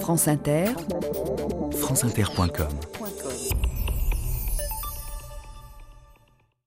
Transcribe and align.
France 0.00 0.28
Inter, 0.28 0.66
franceinter.com 1.72 2.68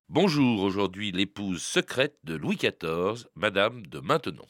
Bonjour, 0.09 0.61
aujourd'hui 0.61 1.11
l'épouse 1.11 1.61
secrète 1.61 2.17
de 2.25 2.35
Louis 2.35 2.57
XIV, 2.57 3.25
Madame 3.35 3.85
de 3.85 3.99
Maintenon. 3.99 4.45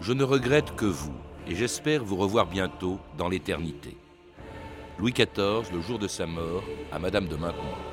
Je 0.00 0.12
ne 0.12 0.24
regrette 0.24 0.74
que 0.74 0.86
vous, 0.86 1.14
et 1.46 1.54
j'espère 1.54 2.02
vous 2.02 2.16
revoir 2.16 2.46
bientôt 2.46 2.98
dans 3.16 3.28
l'éternité. 3.28 3.96
Louis 4.98 5.12
XIV, 5.12 5.72
le 5.72 5.80
jour 5.80 5.98
de 5.98 6.08
sa 6.08 6.26
mort, 6.26 6.64
à 6.90 6.98
Madame 6.98 7.28
de 7.28 7.36
Maintenon. 7.36 7.87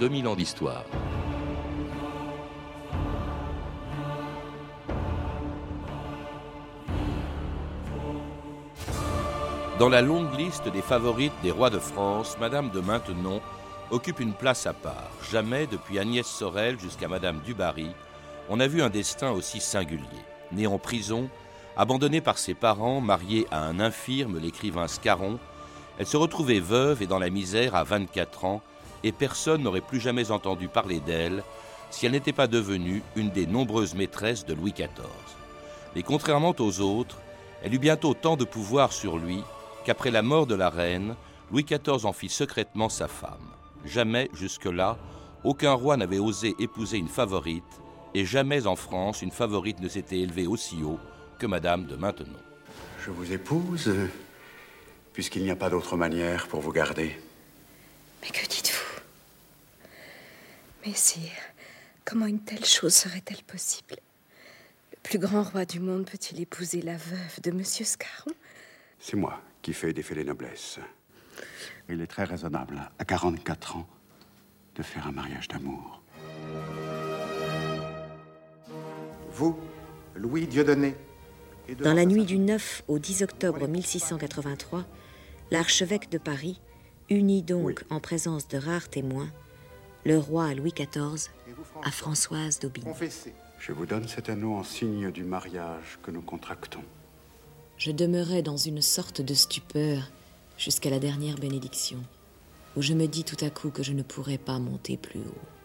2000 0.00 0.28
ans 0.28 0.34
d'histoire. 0.34 0.84
Dans 9.78 9.90
la 9.90 10.00
longue 10.00 10.34
liste 10.38 10.68
des 10.68 10.80
favorites 10.80 11.34
des 11.42 11.50
rois 11.50 11.68
de 11.68 11.78
France, 11.78 12.38
Madame 12.40 12.70
de 12.70 12.80
Maintenon 12.80 13.42
occupe 13.90 14.20
une 14.20 14.32
place 14.32 14.66
à 14.66 14.72
part. 14.72 15.10
Jamais, 15.30 15.66
depuis 15.66 15.98
Agnès 15.98 16.26
Sorel 16.26 16.80
jusqu'à 16.80 17.08
Madame 17.08 17.40
Dubarry, 17.44 17.90
on 18.48 18.58
a 18.58 18.66
vu 18.66 18.80
un 18.80 18.88
destin 18.88 19.32
aussi 19.32 19.60
singulier. 19.60 20.04
Née 20.50 20.66
en 20.66 20.78
prison, 20.78 21.28
abandonnée 21.76 22.22
par 22.22 22.38
ses 22.38 22.54
parents, 22.54 23.02
mariée 23.02 23.46
à 23.50 23.64
un 23.64 23.78
infirme, 23.80 24.38
l'écrivain 24.38 24.88
Scarron, 24.88 25.38
elle 25.98 26.06
se 26.06 26.16
retrouvait 26.16 26.60
veuve 26.60 27.02
et 27.02 27.06
dans 27.06 27.18
la 27.18 27.28
misère 27.28 27.74
à 27.74 27.84
24 27.84 28.46
ans, 28.46 28.62
et 29.04 29.12
personne 29.12 29.62
n'aurait 29.62 29.80
plus 29.80 30.00
jamais 30.00 30.30
entendu 30.30 30.68
parler 30.68 31.00
d'elle 31.00 31.42
si 31.90 32.06
elle 32.06 32.12
n'était 32.12 32.32
pas 32.32 32.46
devenue 32.46 33.02
une 33.16 33.30
des 33.30 33.46
nombreuses 33.46 33.94
maîtresses 33.94 34.46
de 34.46 34.54
Louis 34.54 34.72
XIV. 34.72 34.88
Mais 35.94 36.02
contrairement 36.02 36.54
aux 36.58 36.80
autres, 36.80 37.18
elle 37.62 37.74
eut 37.74 37.78
bientôt 37.78 38.14
tant 38.14 38.36
de 38.36 38.44
pouvoir 38.44 38.92
sur 38.92 39.18
lui 39.18 39.42
qu'après 39.84 40.10
la 40.10 40.22
mort 40.22 40.46
de 40.46 40.54
la 40.54 40.70
reine, 40.70 41.16
Louis 41.50 41.64
XIV 41.64 42.06
en 42.06 42.12
fit 42.12 42.28
secrètement 42.28 42.88
sa 42.88 43.08
femme. 43.08 43.50
Jamais 43.84 44.30
jusque-là, 44.34 44.98
aucun 45.42 45.72
roi 45.72 45.96
n'avait 45.96 46.18
osé 46.18 46.54
épouser 46.58 46.98
une 46.98 47.08
favorite, 47.08 47.64
et 48.14 48.24
jamais 48.24 48.66
en 48.66 48.76
France 48.76 49.22
une 49.22 49.30
favorite 49.30 49.80
ne 49.80 49.88
s'était 49.88 50.20
élevée 50.20 50.46
aussi 50.46 50.82
haut 50.82 50.98
que 51.38 51.46
Madame 51.46 51.86
de 51.86 51.96
Maintenon. 51.96 52.38
Je 53.04 53.10
vous 53.10 53.32
épouse, 53.32 53.92
puisqu'il 55.12 55.42
n'y 55.42 55.50
a 55.50 55.56
pas 55.56 55.70
d'autre 55.70 55.96
manière 55.96 56.46
pour 56.46 56.60
vous 56.60 56.72
garder. 56.72 57.18
Mais 58.22 58.28
que 58.28 58.46
dites-vous 60.82 60.90
Messire, 60.90 61.30
comment 62.04 62.26
une 62.26 62.40
telle 62.40 62.64
chose 62.64 62.94
serait-elle 62.94 63.42
possible? 63.44 63.96
Le 64.92 64.98
plus 65.02 65.18
grand 65.18 65.42
roi 65.42 65.64
du 65.64 65.80
monde 65.80 66.06
peut-il 66.06 66.40
épouser 66.40 66.82
la 66.82 66.96
veuve 66.96 67.40
de 67.42 67.50
Monsieur 67.50 67.84
Scarron? 67.84 68.32
C'est 68.98 69.16
moi 69.16 69.40
qui 69.62 69.72
fais 69.72 69.92
défier 69.92 70.16
les 70.16 70.24
noblesses. 70.24 70.78
Il 71.88 72.00
est 72.00 72.06
très 72.06 72.24
raisonnable, 72.24 72.90
à 72.98 73.04
44 73.04 73.76
ans, 73.76 73.86
de 74.76 74.82
faire 74.82 75.06
un 75.06 75.12
mariage 75.12 75.48
d'amour. 75.48 76.02
Vous, 79.32 79.58
Louis 80.14 80.46
Dieudonné. 80.46 80.94
Dans 81.82 81.94
la 81.94 82.04
nuit 82.04 82.24
du 82.24 82.38
9 82.38 82.82
au 82.88 82.98
10 82.98 83.22
octobre 83.22 83.66
1683, 83.68 84.84
l'archevêque 85.50 86.10
de 86.10 86.18
Paris 86.18 86.60
unit 87.10 87.42
donc 87.42 87.84
en 87.90 88.00
présence 88.00 88.48
de 88.48 88.58
rares 88.58 88.88
témoins 88.88 89.30
le 90.04 90.18
roi 90.18 90.54
Louis 90.54 90.72
XIV 90.72 91.30
à 91.82 91.90
Françoise 91.90 92.58
d'Aubigny. 92.58 92.90
Je 93.58 93.72
vous 93.72 93.86
donne 93.86 94.08
cet 94.08 94.30
anneau 94.30 94.54
en 94.54 94.64
signe 94.64 95.10
du 95.10 95.22
mariage 95.22 95.98
que 96.02 96.10
nous 96.10 96.22
contractons. 96.22 96.82
Je 97.76 97.92
demeurais 97.92 98.42
dans 98.42 98.56
une 98.56 98.82
sorte 98.82 99.20
de 99.20 99.34
stupeur 99.34 100.10
jusqu'à 100.56 100.90
la 100.90 100.98
dernière 100.98 101.36
bénédiction, 101.36 101.98
où 102.76 102.82
je 102.82 102.94
me 102.94 103.06
dis 103.06 103.24
tout 103.24 103.42
à 103.44 103.50
coup 103.50 103.70
que 103.70 103.82
je 103.82 103.92
ne 103.92 104.02
pourrais 104.02 104.38
pas 104.38 104.58
monter 104.58 104.96
plus 104.96 105.20
haut. 105.20 105.59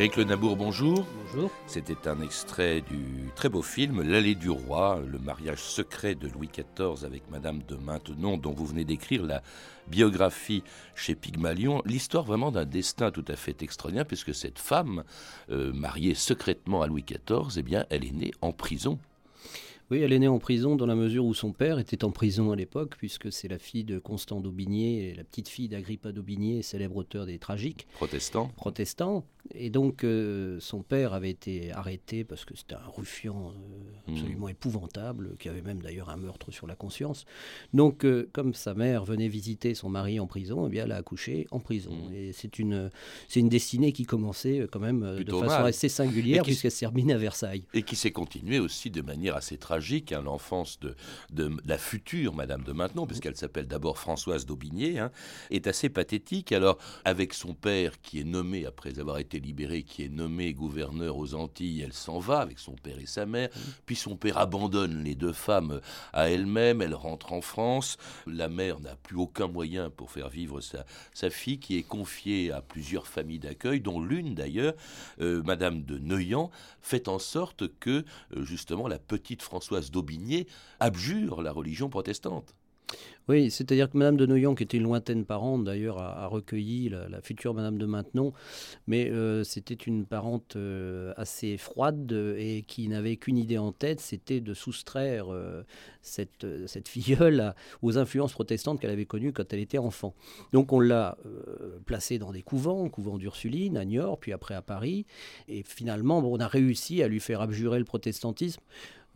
Éric 0.00 0.16
Le 0.16 0.24
Nabour, 0.24 0.56
bonjour. 0.56 1.04
Bonjour. 1.26 1.50
C'était 1.66 2.08
un 2.08 2.22
extrait 2.22 2.80
du 2.80 3.28
très 3.36 3.50
beau 3.50 3.60
film 3.60 4.00
L'allée 4.00 4.34
du 4.34 4.48
roi, 4.48 4.98
le 5.06 5.18
mariage 5.18 5.58
secret 5.58 6.14
de 6.14 6.26
Louis 6.26 6.48
XIV 6.48 7.04
avec 7.04 7.30
Madame 7.30 7.60
de 7.68 7.76
Maintenon, 7.76 8.38
dont 8.38 8.52
vous 8.52 8.64
venez 8.64 8.86
d'écrire 8.86 9.22
la 9.22 9.42
biographie 9.88 10.62
chez 10.94 11.14
Pygmalion. 11.14 11.82
L'histoire 11.84 12.24
vraiment 12.24 12.50
d'un 12.50 12.64
destin 12.64 13.10
tout 13.10 13.26
à 13.28 13.36
fait 13.36 13.62
extraordinaire, 13.62 14.06
puisque 14.06 14.34
cette 14.34 14.58
femme, 14.58 15.04
euh, 15.50 15.70
mariée 15.74 16.14
secrètement 16.14 16.80
à 16.80 16.86
Louis 16.86 17.04
XIV, 17.04 17.58
eh 17.58 17.62
bien, 17.62 17.84
elle 17.90 18.06
est 18.06 18.14
née 18.14 18.30
en 18.40 18.52
prison. 18.52 18.98
Oui, 19.90 20.02
elle 20.02 20.12
est 20.12 20.20
née 20.20 20.28
en 20.28 20.38
prison 20.38 20.76
dans 20.76 20.86
la 20.86 20.94
mesure 20.94 21.24
où 21.24 21.34
son 21.34 21.52
père 21.52 21.80
était 21.80 22.04
en 22.04 22.12
prison 22.12 22.52
à 22.52 22.56
l'époque, 22.56 22.94
puisque 22.96 23.32
c'est 23.32 23.48
la 23.48 23.58
fille 23.58 23.82
de 23.82 23.98
Constant 23.98 24.40
d'Aubigné, 24.40 25.14
la 25.16 25.24
petite 25.24 25.48
fille 25.48 25.68
d'Agrippa 25.68 26.12
d'Aubigné, 26.12 26.62
célèbre 26.62 26.96
auteur 26.96 27.26
des 27.26 27.38
Tragiques. 27.38 27.88
Protestant. 27.94 28.52
Protestant. 28.56 29.24
Et 29.54 29.70
donc, 29.70 30.04
euh, 30.04 30.58
son 30.60 30.82
père 30.82 31.12
avait 31.12 31.30
été 31.30 31.72
arrêté 31.72 32.22
parce 32.24 32.44
que 32.44 32.54
c'était 32.54 32.74
un 32.74 32.88
ruffian 32.94 33.50
euh, 33.50 34.12
absolument 34.12 34.46
mmh. 34.46 34.50
épouvantable, 34.50 35.36
qui 35.38 35.48
avait 35.48 35.62
même 35.62 35.82
d'ailleurs 35.82 36.10
un 36.10 36.16
meurtre 36.16 36.52
sur 36.52 36.68
la 36.68 36.76
conscience. 36.76 37.24
Donc, 37.72 38.04
euh, 38.04 38.28
comme 38.32 38.54
sa 38.54 38.74
mère 38.74 39.04
venait 39.04 39.28
visiter 39.28 39.74
son 39.74 39.88
mari 39.88 40.20
en 40.20 40.26
prison, 40.26 40.66
eh 40.66 40.70
bien, 40.70 40.84
elle 40.84 40.92
a 40.92 40.96
accouché 40.96 41.48
en 41.50 41.58
prison. 41.58 41.90
Mmh. 41.90 42.14
Et 42.14 42.32
c'est 42.32 42.60
une, 42.60 42.90
c'est 43.26 43.40
une 43.40 43.48
destinée 43.48 43.92
qui 43.92 44.04
commençait 44.04 44.68
quand 44.70 44.78
même 44.78 45.24
de 45.24 45.32
façon 45.32 45.64
assez 45.64 45.88
singulière, 45.88 46.44
puisqu'elle 46.44 46.70
s'est 46.70 46.86
terminée 46.86 47.14
à 47.14 47.18
Versailles. 47.18 47.64
Et 47.74 47.82
qui 47.82 47.96
s'est 47.96 48.12
continuée 48.12 48.60
aussi 48.60 48.90
de 48.90 49.02
manière 49.02 49.34
assez 49.34 49.56
tragique, 49.56 49.79
hein, 50.12 50.22
l'enfance 50.22 50.78
de, 50.80 50.94
de, 51.30 51.50
la 51.64 51.78
future 51.78 52.34
Madame 52.34 52.62
de 52.62 52.72
Maintenon, 52.72 53.06
puisqu'elle 53.06 53.36
s'appelle 53.36 53.66
d'abord 53.66 53.98
Françoise 53.98 54.46
d'Aubigné, 54.46 54.98
hein, 54.98 55.10
est 55.50 55.66
assez 55.66 55.88
pathétique. 55.88 56.52
Alors, 56.52 56.78
avec 57.04 57.34
son 57.34 57.54
père 57.54 58.00
qui 58.00 58.20
est 58.20 58.24
nommé 58.24 58.66
après 58.66 58.98
avoir 58.98 59.18
été 59.18 59.40
libérée, 59.40 59.82
qui 59.82 60.04
est 60.04 60.08
nommée 60.08 60.52
gouverneur 60.52 61.16
aux 61.16 61.34
Antilles, 61.34 61.82
elle 61.82 61.92
s'en 61.92 62.18
va 62.18 62.40
avec 62.40 62.58
son 62.58 62.74
père 62.74 62.98
et 62.98 63.06
sa 63.06 63.26
mère. 63.26 63.48
Puis 63.86 63.96
son 63.96 64.16
père 64.16 64.38
abandonne 64.38 65.02
les 65.02 65.14
deux 65.14 65.32
femmes 65.32 65.80
à 66.12 66.30
elle-même, 66.30 66.82
elle 66.82 66.94
rentre 66.94 67.32
en 67.32 67.40
France. 67.40 67.96
La 68.26 68.48
mère 68.48 68.80
n'a 68.80 68.96
plus 68.96 69.16
aucun 69.16 69.48
moyen 69.48 69.90
pour 69.90 70.10
faire 70.10 70.28
vivre 70.28 70.60
sa, 70.60 70.84
sa 71.14 71.30
fille, 71.30 71.58
qui 71.58 71.76
est 71.76 71.82
confiée 71.82 72.52
à 72.52 72.60
plusieurs 72.60 73.06
familles 73.06 73.38
d'accueil, 73.38 73.80
dont 73.80 74.00
l'une 74.00 74.34
d'ailleurs, 74.34 74.74
euh, 75.20 75.42
Madame 75.42 75.82
de 75.82 75.98
Neuillan, 75.98 76.50
fait 76.80 77.08
en 77.08 77.18
sorte 77.18 77.68
que 77.78 78.04
euh, 78.36 78.44
justement 78.44 78.88
la 78.88 78.98
petite 78.98 79.42
Françoise 79.42 79.69
d'Aubigné 79.90 80.46
abjure 80.80 81.42
la 81.42 81.52
religion 81.52 81.88
protestante. 81.88 82.54
Oui, 83.28 83.50
c'est-à-dire 83.50 83.88
que 83.88 83.96
Madame 83.96 84.16
de 84.16 84.26
Noyon, 84.26 84.56
qui 84.56 84.64
était 84.64 84.78
une 84.78 84.82
lointaine 84.84 85.24
parente 85.24 85.62
d'ailleurs, 85.62 85.98
a, 85.98 86.26
recueilli 86.26 86.88
la, 86.88 87.20
future 87.22 87.54
Madame 87.54 87.78
de 87.78 87.86
Maintenon, 87.86 88.32
mais 88.88 89.08
euh, 89.08 89.44
c'était 89.44 89.74
une 89.74 90.04
parente 90.04 90.56
euh, 90.56 91.12
assez 91.16 91.56
froide 91.56 92.10
et 92.36 92.64
qui 92.66 92.88
n'avait 92.88 93.16
qu'une 93.16 93.38
idée 93.38 93.58
en 93.58 93.70
tête, 93.70 94.00
c'était 94.00 94.40
de 94.40 94.52
soustraire 94.52 95.32
euh, 95.32 95.62
cette, 96.02 96.44
cette 96.66 96.88
filleule 96.88 97.54
aux 97.82 97.98
influences 97.98 98.32
protestantes 98.32 98.80
qu'elle 98.80 98.90
avait 98.90 99.06
connues 99.06 99.32
quand 99.32 99.52
elle 99.52 99.60
était 99.60 99.78
enfant. 99.78 100.14
Donc 100.52 100.72
on 100.72 100.80
l'a 100.80 101.16
placée 101.86 102.18
dans 102.18 102.32
des 102.32 102.42
couvents, 102.42 102.88
couvent 102.88 103.16
d'Ursuline 103.16 103.76
à 103.76 103.84
Niort, 103.84 104.18
puis 104.18 104.32
après 104.32 104.54
à 104.54 104.62
Paris, 104.62 105.06
et 105.46 105.62
finalement 105.62 106.18
on 106.18 106.40
a 106.40 106.48
réussi 106.48 107.00
à 107.02 107.06
lui 107.06 107.20
faire 107.20 107.42
abjurer 107.42 107.78
le 107.78 107.84
protestantisme 107.84 108.62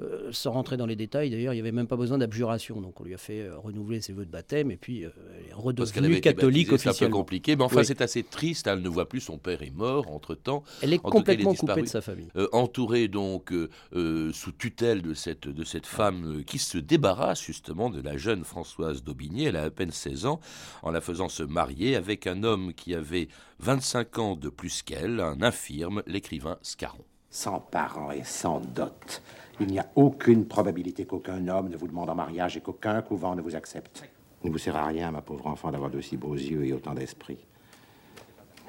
euh, 0.01 0.31
sans 0.33 0.51
rentrer 0.51 0.77
dans 0.77 0.87
les 0.87 0.97
détails, 0.97 1.31
d'ailleurs, 1.31 1.53
il 1.53 1.57
n'y 1.57 1.61
avait 1.61 1.71
même 1.71 1.87
pas 1.87 1.97
besoin 1.97 2.19
d'abjuration. 2.19 2.81
Donc 2.81 3.01
on 3.01 3.05
lui 3.05 3.15
a 3.15 3.19
fait 3.19 3.43
euh, 3.43 3.57
renouveler 3.57 4.01
ses 4.01 4.13
vœux 4.13 4.25
de 4.25 4.31
baptême 4.31 4.73
et 4.73 4.77
puis 4.77 5.05
euh, 5.05 5.11
elle 5.39 5.51
est 5.51 5.55
redevenue 5.55 6.21
catholique 6.21 6.73
officiellement. 6.73 6.95
C'est 6.99 7.05
un 7.05 7.09
peu 7.09 7.13
compliqué, 7.13 7.55
mais 7.55 7.63
enfin 7.63 7.85
c'est 7.85 8.01
assez 8.01 8.25
triste. 8.25 8.67
Elle 8.67 8.83
ne 8.83 8.89
voit 8.89 9.09
plus 9.09 9.21
son 9.21 9.39
père 9.39 9.63
est 9.63 9.71
mort 9.75 10.11
entre-temps. 10.11 10.65
Elle 10.83 10.93
est 10.93 10.99
complètement 10.99 11.55
coupée 11.55 11.83
de 11.83 11.87
sa 11.87 12.01
famille. 12.01 12.29
entourée 12.53 13.07
donc 13.07 13.53
sous 13.93 14.53
tutelle 14.53 15.03
de 15.03 15.15
cette, 15.15 15.47
de 15.47 15.65
cette 15.65 15.87
femme 15.87 16.43
qui 16.45 16.59
se 16.59 16.79
débarrasse 16.79 17.43
justement 17.43 17.89
de 17.89 18.01
la 18.01 18.17
jeune 18.17 18.45
Françoise 18.45 19.05
d'Aubigné. 19.05 19.45
Elle 19.45 19.57
a 19.57 19.63
à 19.63 19.71
peine 19.71 19.93
16 19.93 20.27
ans 20.27 20.41
en 20.83 20.91
la 20.91 21.01
faisant 21.01 21.29
se 21.29 21.45
marier 21.45 21.95
avec 21.95 22.27
un 22.27 22.43
homme 22.43 22.75
qui 22.75 22.95
avait 22.95 23.29
25 23.61 24.19
ans 24.19 24.37
de 24.37 24.49
plus 24.49 24.83
qu'elle, 24.83 25.21
un 25.21 25.41
infirme, 25.41 26.03
l'écrivain 26.07 26.59
Scarron. 26.63 27.05
Sans 27.31 27.61
parents 27.61 28.13
et 28.13 28.25
sans 28.25 28.61
dot 28.61 29.23
il 29.61 29.69
n'y 29.69 29.79
a 29.79 29.87
aucune 29.95 30.47
probabilité 30.47 31.05
qu'aucun 31.05 31.47
homme 31.49 31.69
ne 31.69 31.77
vous 31.77 31.87
demande 31.87 32.11
en 32.11 32.15
mariage 32.15 32.57
et 32.57 32.61
qu'aucun 32.61 33.03
couvent 33.03 33.35
ne 33.35 33.43
vous 33.43 33.55
accepte. 33.55 34.09
Il 34.43 34.49
ne 34.49 34.53
vous 34.53 34.59
sert 34.59 34.77
à 34.77 34.87
rien, 34.87 35.11
ma 35.11 35.23
pauvre 35.23 35.47
enfant, 35.47 35.71
d'avoir 35.71 35.91
de 35.91 36.01
si 36.01 36.17
beaux 36.17 36.35
yeux 36.35 36.65
et 36.67 36.73
autant 36.73 36.95
d'esprit. 36.95 37.39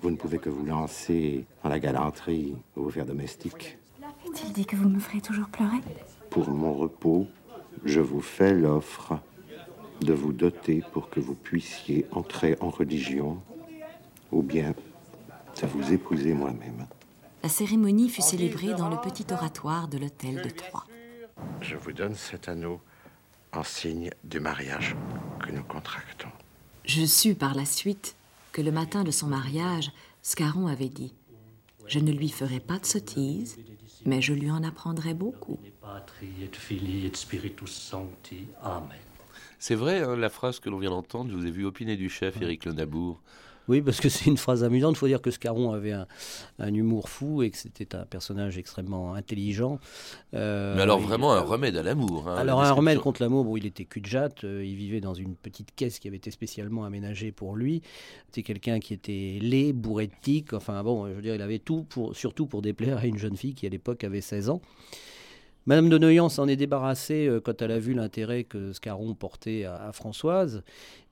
Vous 0.01 0.11
ne 0.11 0.15
pouvez 0.15 0.37
que 0.37 0.49
vous 0.49 0.65
lancer 0.65 1.45
dans 1.63 1.69
la 1.69 1.79
galanterie 1.79 2.55
ou 2.75 2.83
vous 2.83 2.91
faire 2.91 3.05
domestique. 3.05 3.77
Est-il 4.25 4.53
dit 4.53 4.65
que 4.65 4.75
vous 4.75 4.87
me 4.87 4.99
ferez 4.99 5.21
toujours 5.21 5.47
pleurer? 5.49 5.79
Pour 6.29 6.49
mon 6.49 6.73
repos, 6.73 7.27
je 7.83 7.99
vous 7.99 8.21
fais 8.21 8.53
l'offre 8.53 9.19
de 10.01 10.13
vous 10.13 10.33
doter 10.33 10.83
pour 10.93 11.09
que 11.09 11.19
vous 11.19 11.35
puissiez 11.35 12.05
entrer 12.11 12.55
en 12.59 12.69
religion 12.69 13.39
ou 14.31 14.41
bien 14.41 14.73
de 15.61 15.67
vous 15.67 15.93
épouser 15.93 16.33
moi-même. 16.33 16.85
La 17.45 17.49
cérémonie 17.49 18.09
fut 18.09 18.23
célébrée 18.23 18.73
dans 18.73 18.89
le 18.89 18.97
petit 18.97 19.31
oratoire 19.31 19.87
de 19.87 19.99
l'hôtel 19.99 20.41
de 20.41 20.49
Troyes. 20.49 20.87
Je 21.61 21.75
vous 21.75 21.91
donne 21.91 22.15
cet 22.15 22.49
anneau 22.49 22.81
en 23.53 23.61
signe 23.61 24.09
du 24.23 24.39
mariage 24.39 24.95
que 25.39 25.51
nous 25.51 25.63
contractons. 25.63 26.31
Je 26.85 27.05
sus 27.05 27.35
par 27.35 27.53
la 27.53 27.65
suite 27.65 28.15
que 28.51 28.63
le 28.63 28.71
matin 28.71 29.03
de 29.03 29.11
son 29.11 29.27
mariage, 29.27 29.91
Scarron 30.23 30.65
avait 30.65 30.89
dit 30.89 31.13
Je 31.85 31.99
ne 31.99 32.11
lui 32.11 32.29
ferai 32.29 32.59
pas 32.59 32.79
de 32.79 32.85
sottises, 32.87 33.59
mais 34.05 34.23
je 34.23 34.33
lui 34.33 34.49
en 34.49 34.63
apprendrai 34.63 35.13
beaucoup. 35.13 35.59
C'est 39.59 39.75
vrai, 39.75 40.01
hein, 40.01 40.15
la 40.15 40.29
phrase 40.29 40.59
que 40.59 40.71
l'on 40.71 40.79
vient 40.79 40.89
d'entendre, 40.89 41.29
je 41.29 41.35
vous 41.35 41.45
ai 41.45 41.51
vu 41.51 41.63
opiner 41.63 41.95
du 41.95 42.09
chef 42.09 42.41
Éric 42.41 42.65
Le 42.65 42.73
Nabour. 42.73 43.21
Oui, 43.67 43.81
parce 43.81 43.99
que 43.99 44.09
c'est 44.09 44.25
une 44.25 44.37
phrase 44.37 44.63
amusante. 44.63 44.95
Il 44.95 44.97
faut 44.97 45.07
dire 45.07 45.21
que 45.21 45.31
Scarron 45.31 45.71
avait 45.71 45.93
un, 45.93 46.73
humour 46.73 47.09
fou 47.09 47.43
et 47.43 47.49
que 47.49 47.57
c'était 47.57 47.95
un 47.95 48.05
personnage 48.05 48.57
extrêmement 48.57 49.13
intelligent. 49.13 49.79
Euh, 50.33 50.75
Mais 50.75 50.81
alors 50.81 50.99
vraiment 50.99 51.33
un 51.33 51.41
remède 51.41 51.77
à 51.77 51.83
l'amour. 51.83 52.27
Hein, 52.27 52.37
alors 52.37 52.61
un 52.61 52.71
remède 52.71 52.99
contre 52.99 53.21
l'amour, 53.21 53.45
bon, 53.45 53.57
il 53.57 53.65
était 53.65 53.85
cul 53.85 54.01
de 54.01 54.05
jatte, 54.05 54.43
euh, 54.43 54.63
il 54.65 54.75
vivait 54.75 55.01
dans 55.01 55.13
une 55.13 55.35
petite 55.35 55.73
caisse 55.75 55.99
qui 55.99 56.07
avait 56.07 56.17
été 56.17 56.31
spécialement 56.31 56.85
aménagée 56.85 57.31
pour 57.31 57.55
lui. 57.55 57.81
C'était 58.27 58.43
quelqu'un 58.43 58.79
qui 58.79 58.93
était 58.93 59.39
laid, 59.41 59.73
bourré 59.73 60.07
de 60.07 60.13
tics. 60.21 60.53
Enfin 60.53 60.83
bon, 60.83 61.07
je 61.07 61.13
veux 61.13 61.21
dire, 61.21 61.35
il 61.35 61.41
avait 61.41 61.59
tout, 61.59 61.83
pour, 61.83 62.15
surtout 62.15 62.45
pour 62.45 62.61
déplaire 62.61 62.97
à 62.99 63.05
une 63.05 63.17
jeune 63.17 63.35
fille 63.35 63.55
qui 63.55 63.65
à 63.65 63.69
l'époque 63.69 64.03
avait 64.03 64.21
16 64.21 64.49
ans. 64.49 64.61
Madame 65.67 65.89
de 65.89 65.97
Noyan 65.97 66.29
s'en 66.29 66.47
est 66.47 66.57
débarrassée 66.57 67.25
euh, 67.25 67.41
quand 67.41 67.59
elle 67.63 67.71
a 67.71 67.79
vu 67.79 67.95
l'intérêt 67.95 68.43
que 68.43 68.71
Scarron 68.71 69.15
portait 69.15 69.63
à, 69.63 69.91
Françoise. 69.93 70.61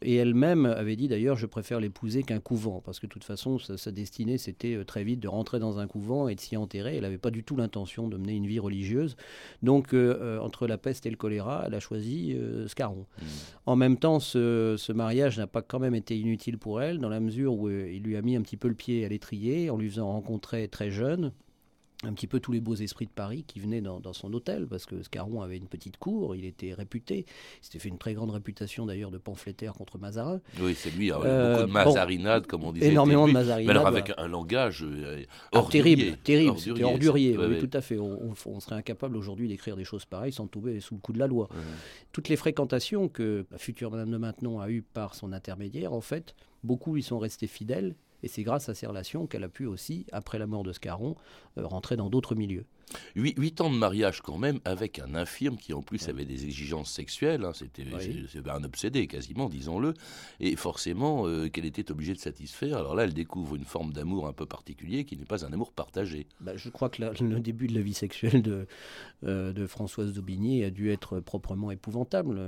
Et 0.04 0.16
elle-même 0.16 0.68
avait 0.68 0.96
dit 0.96 1.08
d'ailleurs 1.08 1.38
Je 1.38 1.48
préfère 1.48 1.80
l'épouser 1.80 2.22
qu'un 2.22 2.40
couvent. 2.40 2.80
Parce 2.86 3.00
que 3.00 3.08
de 3.08 3.12
toute 3.12 3.24
façon, 3.24 3.58
sa, 3.58 3.92
destinée, 3.92 4.38
c'était 4.38 4.76
euh, 4.76 4.86
très 4.86 5.04
vite 5.04 5.20
de 5.20 5.28
rentrer 5.28 5.58
dans 5.58 5.80
un 5.80 5.88
couvent 5.88 6.28
et 6.28 6.36
de 6.36 6.40
s'y 6.40 6.56
enterrer. 6.56 6.98
Elle 6.98 7.02
n'avait 7.02 7.18
pas 7.18 7.32
du 7.32 7.44
tout 7.44 7.56
l'intention 7.56 8.08
de 8.08 8.16
mener 8.16 8.36
une 8.36 8.46
vie 8.46 8.60
religieuse. 8.60 9.16
Donc, 9.64 9.96
euh, 9.96 10.38
entre 10.38 10.68
la 10.68 10.78
peste 10.78 11.08
et 11.08 11.10
le 11.10 11.18
choléra, 11.18 11.64
elle 11.66 11.74
a 11.74 11.80
choisi 11.80 12.38
Scarron. 12.68 13.08
Mmh. 13.20 13.26
En 13.66 13.76
même 13.76 13.98
temps, 13.98 14.20
ce, 14.20 14.76
ce 14.78 14.92
mariage 14.92 15.40
n'a 15.40 15.48
pas 15.48 15.64
quand 15.64 15.80
même 15.80 15.96
été 15.96 16.16
inutile 16.16 16.60
pour 16.60 16.80
elle, 16.80 17.00
dans 17.00 17.10
la 17.10 17.20
mesure 17.20 17.56
où 17.56 17.70
il 17.70 18.04
lui 18.04 18.16
a 18.18 18.22
mis 18.22 18.36
un 18.36 18.42
petit 18.44 18.58
peu 18.58 18.68
le 18.68 18.76
pied 18.76 19.04
à 19.04 19.10
l'étrier 19.10 19.72
en 19.72 19.78
lui 19.78 19.90
faisant 19.90 20.12
rencontrer 20.12 20.68
très 20.68 20.92
jeune 20.92 21.32
un 22.04 22.14
petit 22.14 22.28
peu 22.28 22.40
tous 22.40 22.52
les 22.52 22.60
beaux 22.60 22.76
esprits 22.76 23.06
de 23.06 23.12
Paris 23.12 23.44
qui 23.48 23.60
venaient 23.60 23.82
dans, 23.82 24.14
son 24.14 24.34
hôtel, 24.34 24.68
parce 24.68 24.86
que 24.86 25.02
Scarron 25.04 25.42
avait 25.42 25.58
une 25.58 25.68
petite 25.68 25.98
cour, 25.98 26.36
il 26.36 26.46
était 26.46 26.74
réputé. 26.74 27.26
Il 27.62 27.66
s'était 27.66 27.80
fait 27.80 27.90
une 27.90 27.98
très 27.98 28.14
grande 28.14 28.32
réputation 28.32 28.86
d'ailleurs 28.86 29.12
de 29.12 29.18
pamphlétaire 29.18 29.74
contre 29.74 29.98
Mazarin. 29.98 30.42
Oui, 30.60 30.76
c'est 30.76 30.92
lui, 30.92 31.12
euh, 31.12 31.56
beaucoup 31.56 31.68
de 31.68 31.72
mazarinade, 31.72 32.48
comme 32.48 32.64
on 32.64 32.72
disait. 32.72 32.90
Énormément 32.90 33.28
de 33.28 33.34
mazarinade. 33.34 33.66
Mais 33.66 33.72
alors 33.72 33.88
avec 33.88 34.12
un 34.18 34.28
langage 34.28 34.84
euh, 34.84 35.24
ah, 35.52 35.64
terrible, 35.70 36.18
terrible, 36.24 36.58
c'était 36.58 36.84
ordurier, 36.84 37.38
oui, 37.38 37.60
tout 37.60 37.76
à 37.76 37.82
fait. 37.82 37.98
On, 37.98 38.60
serait 38.60 38.76
incapable 38.76 39.18
aujourd'hui 39.18 39.48
d'écrire 39.48 39.76
des 39.76 39.84
choses 39.84 40.06
pareilles 40.06 40.32
sans 40.32 40.48
tomber 40.48 40.80
sous 40.80 40.96
le 40.96 41.00
coup 41.02 41.14
de 41.14 41.20
la 41.20 41.28
loi. 41.28 41.50
Toutes 42.12 42.30
les 42.30 42.36
fréquentations 42.36 43.10
que 43.10 43.46
la 43.52 43.58
future 43.58 43.92
Madame 43.92 44.12
de 44.12 44.18
Maintenon 44.18 44.60
a 44.60 44.70
eues 44.70 44.82
par 44.82 45.16
son 45.16 45.34
intermédiaire, 45.34 45.94
en 45.94 46.02
fait, 46.02 46.36
beaucoup 46.64 46.94
lui 46.94 47.04
sont 47.04 47.20
restés 47.20 47.48
fidèles 47.48 47.96
et 48.24 48.28
c'est 48.30 48.44
grâce 48.44 48.70
à 48.70 48.74
ces 48.74 48.88
relations 48.88 49.28
qu'elle 49.28 49.44
a 49.44 49.50
pu 49.50 49.66
aussi, 49.66 50.06
après 50.12 50.40
la 50.40 50.48
mort 50.48 50.64
de 50.64 50.72
Scarron, 50.72 51.16
euh, 51.58 51.68
rentrer 51.68 51.98
dans 51.98 52.10
d'autres 52.10 52.36
milieux. 52.36 52.66
Huit, 53.16 53.60
ans 53.62 53.72
de 53.72 53.78
mariage 53.78 54.22
quand 54.22 54.38
même 54.38 54.60
avec 54.66 55.00
un 55.00 55.16
infirme 55.16 55.58
qui 55.58 55.74
en 55.74 55.82
plus 55.82 56.10
avait 56.10 56.26
des 56.26 56.46
exigences 56.46 56.92
sexuelles, 56.92 57.44
hein, 57.44 57.52
c'était 57.54 57.86
un 58.46 58.64
obsédé 58.64 59.08
quasiment, 59.08 59.50
disons-le, 59.50 59.94
et 60.40 60.56
forcément 60.56 61.28
euh, 61.28 61.50
qu'elle 61.50 61.66
était 61.66 61.92
obligée 61.92 62.14
de 62.14 62.20
satisfaire. 62.20 62.78
Alors 62.78 62.94
là, 62.96 63.06
elle 63.06 63.14
découvre 63.14 63.56
une 63.56 63.66
forme 63.66 63.94
d'amour 63.94 64.28
un 64.28 64.34
peu 64.34 64.46
particulier 64.46 65.06
qui 65.06 65.18
n'est 65.18 65.26
pas 65.26 65.46
un 65.46 65.52
amour 65.52 65.72
partagé. 65.72 66.28
Bah, 66.40 66.56
je 66.56 66.70
crois 66.70 66.90
que 66.90 67.02
le 67.02 67.40
début 67.40 67.68
de 67.68 67.74
la 67.74 67.82
vie 67.82 67.96
sexuelle 67.96 68.42
de, 68.42 68.68
euh, 69.26 69.54
de 69.54 69.66
Françoise 69.66 70.14
d'Aubigny 70.14 70.64
a 70.64 70.70
dû 70.70 70.92
être 70.92 71.20
proprement 71.20 71.72
épouvantable, 71.72 72.40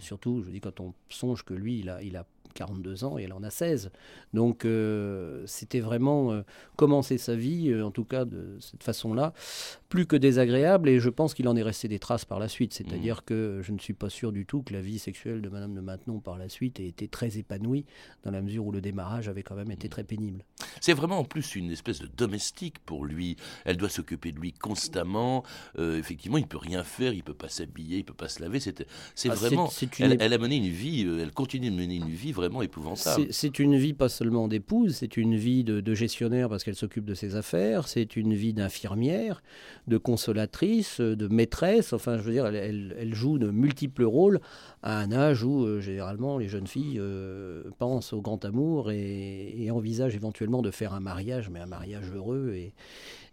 surtout, 0.00 0.42
je 0.42 0.50
dis, 0.50 0.60
quand 0.60 0.80
on 0.80 0.94
songe 1.10 1.44
que 1.44 1.54
lui, 1.54 1.78
il 1.78 1.90
a, 1.90 2.02
il 2.02 2.16
a 2.16 2.26
42 2.52 3.04
ans 3.04 3.18
et 3.18 3.24
elle 3.24 3.32
en 3.32 3.42
a 3.42 3.50
16. 3.50 3.90
Donc 4.32 4.64
euh, 4.64 5.42
c'était 5.46 5.80
vraiment 5.80 6.32
euh, 6.32 6.42
commencer 6.76 7.18
sa 7.18 7.34
vie, 7.34 7.70
euh, 7.70 7.84
en 7.84 7.90
tout 7.90 8.04
cas 8.04 8.24
de 8.24 8.56
cette 8.60 8.82
façon-là, 8.82 9.32
plus 9.88 10.06
que 10.06 10.16
désagréable 10.16 10.88
et 10.88 11.00
je 11.00 11.10
pense 11.10 11.34
qu'il 11.34 11.48
en 11.48 11.56
est 11.56 11.62
resté 11.62 11.88
des 11.88 11.98
traces 11.98 12.24
par 12.24 12.38
la 12.38 12.48
suite. 12.48 12.72
C'est-à-dire 12.72 13.18
mmh. 13.18 13.26
que 13.26 13.60
je 13.62 13.72
ne 13.72 13.78
suis 13.78 13.94
pas 13.94 14.08
sûr 14.08 14.32
du 14.32 14.46
tout 14.46 14.62
que 14.62 14.72
la 14.72 14.80
vie 14.80 14.98
sexuelle 14.98 15.42
de 15.42 15.48
Madame 15.48 15.74
de 15.74 15.80
Maintenon 15.80 16.20
par 16.20 16.38
la 16.38 16.48
suite 16.48 16.80
ait 16.80 16.86
été 16.86 17.08
très 17.08 17.38
épanouie 17.38 17.84
dans 18.24 18.30
la 18.30 18.42
mesure 18.42 18.66
où 18.66 18.72
le 18.72 18.80
démarrage 18.80 19.28
avait 19.28 19.42
quand 19.42 19.54
même 19.56 19.70
été 19.70 19.88
très 19.88 20.04
pénible. 20.04 20.44
C'est 20.80 20.94
vraiment 20.94 21.18
en 21.18 21.24
plus 21.24 21.56
une 21.56 21.70
espèce 21.70 22.00
de 22.00 22.06
domestique 22.06 22.78
pour 22.80 23.04
lui. 23.04 23.36
Elle 23.64 23.76
doit 23.76 23.88
s'occuper 23.88 24.32
de 24.32 24.38
lui 24.38 24.52
constamment. 24.52 25.44
effectivement, 25.78 26.38
il 26.38 26.42
ne 26.42 26.46
peut 26.46 26.58
rien 26.58 26.84
faire, 26.84 27.12
il 27.12 27.18
ne 27.18 27.22
peut 27.22 27.34
pas 27.34 27.48
s'habiller, 27.48 27.96
il 27.96 28.00
ne 28.00 28.06
peut 28.06 28.14
pas 28.14 28.28
se 28.28 28.40
laver. 28.40 28.60
C'est 28.60 28.74
ah, 29.28 29.34
vraiment. 29.34 29.70
elle, 29.98 30.32
a 30.32 30.38
mené 30.38 30.56
une 30.56 30.68
vie, 30.68 31.02
elle 31.02 31.32
continue 31.32 31.70
de 31.70 31.76
mener 31.76 31.96
une 31.96 32.08
vie 32.08 32.32
vraiment 32.32 32.41
épouvantable. 32.62 33.26
C'est 33.30 33.58
une 33.58 33.76
vie 33.76 33.92
pas 33.92 34.08
seulement 34.08 34.48
d'épouse, 34.48 34.96
c'est 34.96 35.16
une 35.16 35.36
vie 35.36 35.64
de, 35.64 35.94
gestionnaire 35.94 36.48
parce 36.48 36.64
qu'elle 36.64 36.74
s'occupe 36.74 37.04
de 37.04 37.14
ses 37.14 37.36
affaires, 37.36 37.86
c'est 37.86 38.16
une 38.16 38.34
vie 38.34 38.54
d'infirmière, 38.54 39.42
de 39.86 39.98
consolatrice, 39.98 41.00
de 41.00 41.28
maîtresse. 41.28 41.92
Enfin, 41.92 42.18
je 42.18 42.22
veux 42.22 42.32
dire, 42.32 42.46
elle, 42.46 43.14
joue 43.14 43.38
de 43.38 43.50
multiples 43.50 44.04
rôles 44.04 44.40
à 44.82 44.98
un 44.98 45.12
âge 45.12 45.44
où 45.44 45.64
euh, 45.64 45.80
généralement 45.80 46.38
les 46.38 46.48
jeunes 46.48 46.66
filles 46.66 46.98
euh, 46.98 47.62
pensent 47.78 48.12
au 48.12 48.20
grand 48.20 48.44
amour 48.44 48.90
et, 48.90 49.68
envisagent 49.70 50.14
éventuellement 50.14 50.60
de 50.60 50.70
faire 50.70 50.92
un 50.92 51.00
mariage, 51.00 51.48
mais 51.50 51.60
un 51.60 51.66
mariage 51.66 52.10
heureux. 52.14 52.52
Et, 52.54 52.74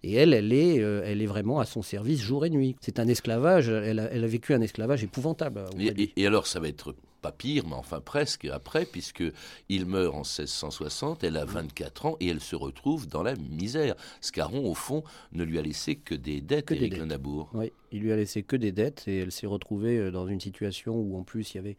et 0.03 0.13
elle, 0.13 0.33
elle 0.33 0.53
est, 0.53 0.79
euh, 0.79 1.01
elle 1.05 1.21
est 1.21 1.25
vraiment 1.25 1.59
à 1.59 1.65
son 1.65 1.81
service 1.81 2.21
jour 2.21 2.45
et 2.45 2.49
nuit. 2.49 2.75
C'est 2.81 2.99
un 2.99 3.07
esclavage, 3.07 3.69
elle 3.69 3.99
a, 3.99 4.27
vécu 4.27 4.53
un 4.53 4.61
esclavage 4.61 5.03
épouvantable. 5.03 5.65
et 5.77 6.27
alors, 6.27 6.47
ça 6.47 6.59
va 6.59 6.67
être 6.67 6.93
pas 7.21 7.31
pire, 7.31 7.67
mais 7.67 7.75
enfin 7.75 8.01
presque 8.01 8.45
après, 8.45 8.85
puisque 8.85 9.23
il 9.69 9.85
meurt 9.85 10.13
en 10.13 10.19
1660, 10.19 11.23
elle 11.23 11.37
a 11.37 11.45
24 11.45 12.05
ans 12.05 12.17
et 12.19 12.27
elle 12.27 12.39
se 12.39 12.55
retrouve 12.55 13.07
dans 13.07 13.23
la 13.23 13.35
misère. 13.35 13.95
Scarron, 14.21 14.69
au 14.69 14.73
fond, 14.73 15.03
ne 15.31 15.43
lui 15.43 15.59
a 15.59 15.61
laissé 15.61 15.95
que 15.95 16.15
des 16.15 16.41
dettes, 16.41 16.65
que 16.65 16.73
Éric 16.73 16.97
Lenabour. 16.97 17.49
Oui, 17.53 17.71
il 17.91 18.01
lui 18.01 18.11
a 18.11 18.15
laissé 18.15 18.43
que 18.43 18.55
des 18.55 18.71
dettes 18.71 19.03
et 19.07 19.19
elle 19.19 19.31
s'est 19.31 19.47
retrouvée 19.47 19.97
euh, 19.97 20.11
dans 20.11 20.27
une 20.27 20.39
situation 20.39 20.95
où 20.95 21.17
en 21.17 21.23
plus 21.23 21.53
il 21.53 21.57
y 21.57 21.59
avait 21.59 21.77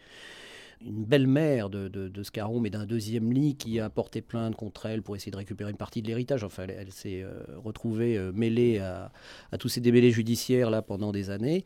une 0.84 1.04
belle-mère 1.04 1.68
de, 1.68 1.88
de, 1.88 2.22
Scarron, 2.22 2.60
mais 2.60 2.70
d'un 2.70 2.86
deuxième 2.86 3.32
lit, 3.32 3.54
qui 3.56 3.80
a 3.80 3.90
porté 3.90 4.22
plainte 4.22 4.56
contre 4.56 4.86
elle 4.86 5.02
pour 5.02 5.14
essayer 5.14 5.30
de 5.30 5.36
récupérer 5.36 5.70
une 5.70 5.76
partie 5.76 6.00
de 6.02 6.06
l'héritage. 6.06 6.42
Enfin, 6.42 6.66
elle, 6.68 6.90
s'est 6.90 7.22
euh, 7.22 7.42
retrouvée 7.56 8.16
euh, 8.16 8.32
mêlée 8.32 8.78
à, 8.78 9.10
tous 9.58 9.68
ces 9.68 9.80
démêlés 9.80 10.10
judiciaires 10.10 10.70
là 10.70 10.82
pendant 10.82 11.12
des 11.12 11.30
années, 11.30 11.64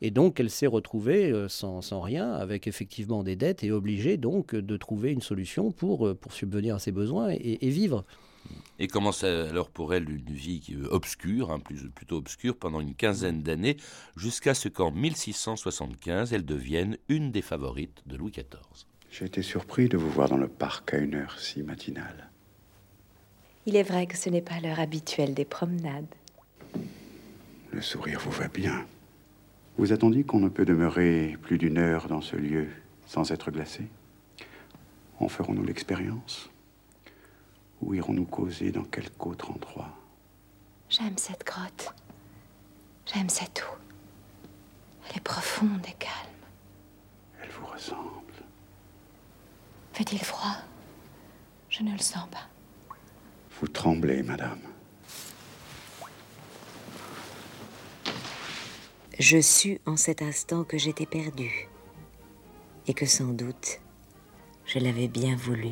et 0.00 0.10
donc 0.10 0.40
elle 0.40 0.50
s'est 0.50 0.66
retrouvée 0.66 1.30
euh, 1.30 1.48
sans, 1.48 2.00
rien, 2.00 2.32
avec 2.32 2.66
effectivement 2.66 3.22
des 3.22 3.36
dettes, 3.36 3.62
et 3.62 3.70
obligée 3.70 4.16
donc 4.16 4.54
de 4.54 4.76
trouver 4.76 5.12
une 5.12 5.22
solution 5.22 5.70
pour, 5.70 6.16
pour 6.16 6.32
subvenir 6.32 6.76
à 6.76 6.78
ses 6.78 6.92
besoins 6.92 7.30
et 7.30 7.68
vivre. 7.70 8.04
Et 8.78 8.88
commence 8.88 9.24
alors 9.24 9.70
pour 9.70 9.94
elle 9.94 10.10
une 10.10 10.34
vie 10.34 10.76
obscure, 10.90 11.50
hein, 11.50 11.60
plus, 11.60 11.88
plutôt 11.90 12.16
obscure, 12.16 12.56
pendant 12.56 12.80
une 12.80 12.94
quinzaine 12.94 13.42
d'années, 13.42 13.76
jusqu'à 14.16 14.54
ce 14.54 14.68
qu'en 14.68 14.90
1675, 14.90 16.32
elle 16.32 16.44
devienne 16.44 16.98
une 17.08 17.32
des 17.32 17.42
favorites 17.42 18.02
de 18.06 18.16
Louis 18.16 18.32
XIV. 18.32 18.86
J'ai 19.10 19.24
été 19.24 19.40
surpris 19.40 19.88
de 19.88 19.96
vous 19.96 20.10
voir 20.10 20.28
dans 20.28 20.36
le 20.36 20.48
parc 20.48 20.92
à 20.92 20.98
une 20.98 21.14
heure 21.14 21.38
si 21.38 21.62
matinale. 21.62 22.30
Il 23.64 23.76
est 23.76 23.82
vrai 23.82 24.06
que 24.06 24.16
ce 24.16 24.28
n'est 24.28 24.42
pas 24.42 24.60
l'heure 24.60 24.78
habituelle 24.78 25.32
des 25.32 25.44
promenades. 25.44 26.14
Le 27.72 27.80
sourire 27.80 28.20
vous 28.20 28.30
va 28.30 28.48
bien. 28.48 28.86
Vous 29.78 29.92
a-t-on 29.92 30.10
dit 30.10 30.24
qu'on 30.24 30.40
ne 30.40 30.48
peut 30.48 30.64
demeurer 30.64 31.36
plus 31.42 31.58
d'une 31.58 31.78
heure 31.78 32.08
dans 32.08 32.20
ce 32.20 32.36
lieu 32.36 32.68
sans 33.06 33.30
être 33.32 33.50
glacé? 33.50 33.84
En 35.18 35.28
ferons-nous 35.28 35.64
l'expérience? 35.64 36.50
Ou 37.82 37.94
irons-nous 37.94 38.24
causer 38.24 38.72
dans 38.72 38.84
quelque 38.84 39.26
autre 39.26 39.50
endroit? 39.50 39.90
J'aime 40.88 41.18
cette 41.18 41.44
grotte. 41.44 41.94
J'aime 43.06 43.28
cette 43.28 43.62
eau. 43.62 43.76
Elle 45.08 45.18
est 45.18 45.20
profonde 45.20 45.84
et 45.86 45.94
calme. 45.98 46.14
Elle 47.42 47.50
vous 47.50 47.66
ressemble. 47.66 48.32
Fait-il 49.92 50.18
froid? 50.18 50.56
Je 51.68 51.82
ne 51.82 51.92
le 51.92 51.98
sens 51.98 52.28
pas. 52.30 52.48
Vous 53.60 53.68
tremblez, 53.68 54.22
madame. 54.22 54.60
Je 59.18 59.40
sus 59.40 59.80
en 59.86 59.96
cet 59.96 60.20
instant 60.20 60.64
que 60.64 60.76
j'étais 60.76 61.06
perdue 61.06 61.68
et 62.86 62.92
que 62.94 63.06
sans 63.06 63.32
doute 63.32 63.80
je 64.66 64.78
l'avais 64.78 65.08
bien 65.08 65.36
voulu. 65.36 65.70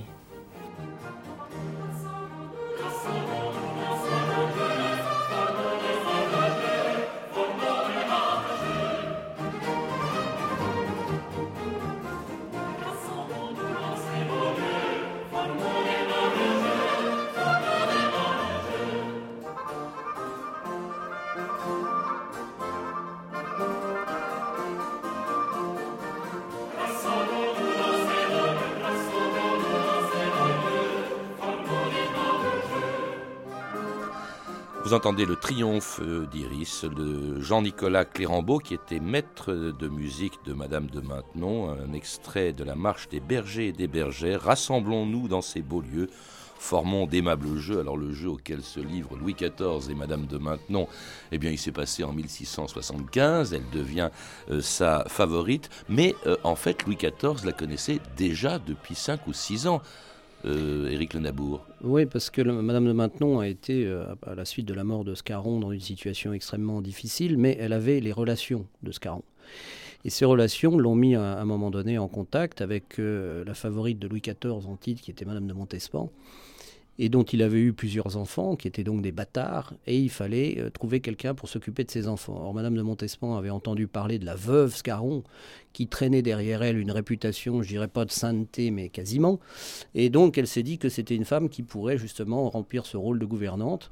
Vous 34.94 34.98
entendez 34.98 35.24
le 35.26 35.34
triomphe 35.34 36.00
d'Iris 36.30 36.84
de 36.84 37.40
Jean-Nicolas 37.40 38.04
Clérambault, 38.04 38.60
qui 38.60 38.74
était 38.74 39.00
maître 39.00 39.52
de 39.52 39.88
musique 39.88 40.34
de 40.46 40.52
Madame 40.52 40.86
de 40.86 41.00
Maintenon, 41.00 41.70
un 41.70 41.92
extrait 41.92 42.52
de 42.52 42.62
la 42.62 42.76
marche 42.76 43.08
des 43.08 43.18
bergers 43.18 43.66
et 43.66 43.72
des 43.72 43.88
bergères. 43.88 44.42
Rassemblons-nous 44.42 45.26
dans 45.26 45.42
ces 45.42 45.62
beaux 45.62 45.80
lieux, 45.80 46.08
formons 46.60 47.08
d'aimables 47.08 47.56
jeux. 47.56 47.80
Alors 47.80 47.96
le 47.96 48.12
jeu 48.12 48.28
auquel 48.28 48.62
se 48.62 48.78
livrent 48.78 49.16
Louis 49.16 49.34
XIV 49.34 49.90
et 49.90 49.96
Madame 49.96 50.26
de 50.26 50.38
Maintenon, 50.38 50.86
eh 51.32 51.38
bien 51.38 51.50
il 51.50 51.58
s'est 51.58 51.72
passé 51.72 52.04
en 52.04 52.12
1675, 52.12 53.52
elle 53.52 53.68
devient 53.72 54.10
euh, 54.52 54.60
sa 54.60 55.06
favorite, 55.08 55.70
mais 55.88 56.14
euh, 56.28 56.36
en 56.44 56.54
fait 56.54 56.86
Louis 56.86 56.96
XIV 56.96 57.44
la 57.44 57.52
connaissait 57.52 57.98
déjà 58.16 58.60
depuis 58.60 58.94
5 58.94 59.26
ou 59.26 59.32
6 59.32 59.66
ans 59.66 59.82
euh, 60.44 60.90
Éric 60.90 61.16
Oui, 61.82 62.06
parce 62.06 62.30
que 62.30 62.42
Madame 62.42 62.86
de 62.86 62.92
Maintenon 62.92 63.38
a 63.38 63.48
été, 63.48 63.86
euh, 63.86 64.04
à 64.26 64.34
la 64.34 64.44
suite 64.44 64.66
de 64.66 64.74
la 64.74 64.84
mort 64.84 65.04
de 65.04 65.14
Scarron, 65.14 65.60
dans 65.60 65.72
une 65.72 65.80
situation 65.80 66.32
extrêmement 66.32 66.82
difficile, 66.82 67.38
mais 67.38 67.56
elle 67.60 67.72
avait 67.72 68.00
les 68.00 68.12
relations 68.12 68.66
de 68.82 68.92
Scarron. 68.92 69.22
Et 70.04 70.10
ces 70.10 70.24
relations 70.24 70.76
l'ont 70.76 70.94
mis 70.94 71.14
à, 71.14 71.40
un 71.40 71.44
moment 71.44 71.70
donné 71.70 71.96
en 71.98 72.08
contact 72.08 72.60
avec 72.60 72.98
euh, 72.98 73.44
la 73.44 73.54
favorite 73.54 73.98
de 73.98 74.06
Louis 74.06 74.20
XIV 74.20 74.66
en 74.66 74.76
titre, 74.76 75.00
qui 75.00 75.10
était 75.10 75.24
Madame 75.24 75.46
de 75.46 75.54
Montespan, 75.54 76.10
et 76.98 77.08
dont 77.08 77.24
il 77.24 77.42
avait 77.42 77.60
eu 77.60 77.72
plusieurs 77.72 78.16
enfants, 78.16 78.56
qui 78.56 78.68
étaient 78.68 78.84
donc 78.84 79.02
des 79.02 79.12
bâtards, 79.12 79.74
et 79.86 79.98
il 79.98 80.10
fallait 80.10 80.58
euh, 80.58 80.70
trouver 80.70 81.00
quelqu'un 81.00 81.34
pour 81.34 81.48
s'occuper 81.48 81.84
de 81.84 81.90
ses 81.90 82.06
enfants. 82.06 82.40
Or, 82.40 82.54
Madame 82.54 82.76
de 82.76 82.82
Montespan 82.82 83.36
avait 83.36 83.50
entendu 83.50 83.88
parler 83.88 84.18
de 84.18 84.24
la 84.24 84.36
veuve 84.36 84.74
Scarron, 84.74 85.24
qui 85.72 85.88
traînait 85.88 86.22
derrière 86.22 86.62
elle 86.62 86.78
une 86.78 86.92
réputation, 86.92 87.62
je 87.62 87.68
dirais 87.68 87.88
pas 87.88 88.04
de 88.04 88.12
sainteté, 88.12 88.70
mais 88.70 88.88
quasiment, 88.88 89.40
et 89.94 90.08
donc 90.08 90.38
elle 90.38 90.46
s'est 90.46 90.62
dit 90.62 90.78
que 90.78 90.88
c'était 90.88 91.16
une 91.16 91.24
femme 91.24 91.48
qui 91.48 91.62
pourrait 91.62 91.98
justement 91.98 92.48
remplir 92.48 92.86
ce 92.86 92.96
rôle 92.96 93.18
de 93.18 93.26
gouvernante. 93.26 93.90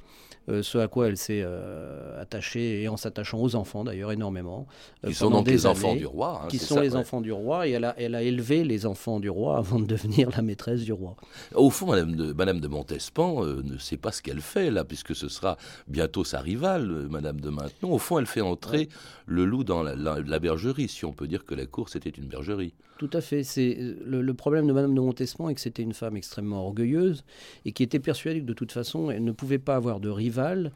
Euh, 0.49 0.63
ce 0.63 0.77
à 0.79 0.89
quoi 0.89 1.07
elle 1.07 1.17
s'est 1.17 1.43
euh, 1.45 2.21
attachée, 2.21 2.83
et 2.83 2.89
en 2.89 2.97
s'attachant 2.97 3.41
aux 3.41 3.55
enfants 3.55 3.85
d'ailleurs 3.85 4.11
énormément. 4.11 4.67
Qui 5.07 5.15
sont 5.15 5.31
donc 5.31 5.47
les 5.47 5.67
enfants 5.67 5.95
du 5.95 6.05
roi. 6.05 6.43
Hein, 6.43 6.49
qui 6.49 6.59
sont 6.59 6.81
les 6.81 6.97
enfants 6.97 7.21
du 7.21 7.31
roi, 7.31 7.69
et 7.69 7.73
elle 7.73 7.85
a, 7.85 7.95
elle 7.97 8.17
a 8.17 8.23
élevé 8.23 8.65
les 8.65 8.85
enfants 8.85 9.21
du 9.21 9.31
roi 9.31 9.57
avant 9.59 9.79
de 9.79 9.87
devenir 9.87 10.31
la 10.31 10.43
maîtresse 10.43 10.83
du 10.83 10.93
roi. 10.93 11.15
Au 11.55 11.71
fond, 11.71 11.87
Madame 11.87 12.17
de, 12.17 12.33
Madame 12.33 12.59
de 12.59 12.67
Montespan 12.67 12.92
ne 12.97 13.79
sait 13.79 13.97
pas 13.97 14.13
ce 14.13 14.23
qu'elle 14.23 14.41
fait 14.41 14.71
là, 14.71 14.85
puisque 14.85 15.15
ce 15.15 15.29
sera 15.29 15.57
bientôt 15.89 16.25
sa 16.25 16.41
rivale, 16.41 17.09
Madame 17.11 17.41
de 17.41 17.51
Maintenon. 17.51 17.93
Au 17.93 17.99
fond, 17.99 18.19
elle 18.19 18.27
fait 18.27 18.41
entrer 18.41 18.89
le 19.27 19.45
loup 19.45 19.65
dans 19.65 19.83
la, 19.83 19.95
la 19.95 20.39
bergerie, 20.39 20.89
si 20.89 21.05
on 21.05 21.13
peut 21.13 21.29
dire 21.29 21.45
que 21.45 21.55
la 21.55 21.67
cour 21.67 21.89
c'était 21.89 22.11
une 22.11 22.27
bergerie. 22.27 22.75
Tout 22.99 23.11
à 23.15 23.21
fait. 23.21 23.43
C'est 23.43 23.77
le, 24.05 24.35
problème 24.35 24.69
de 24.69 24.73
Madame 24.73 24.95
de 24.95 25.01
Montespan 25.01 25.49
est 25.49 25.55
que 25.55 25.61
c'était 25.61 25.83
une 25.83 25.93
femme 25.93 26.17
extrêmement 26.17 26.65
orgueilleuse 26.65 27.25
et 27.65 27.73
qui 27.73 27.83
était 27.83 27.99
persuadée 27.99 28.41
que 28.41 28.47
de 28.47 28.53
toute 28.53 28.71
façon 28.71 29.11
elle 29.11 29.25
ne 29.25 29.33
pouvait 29.33 29.59
pas 29.59 29.75
avoir 29.75 29.99
de 29.99 30.09
rival 30.09 30.73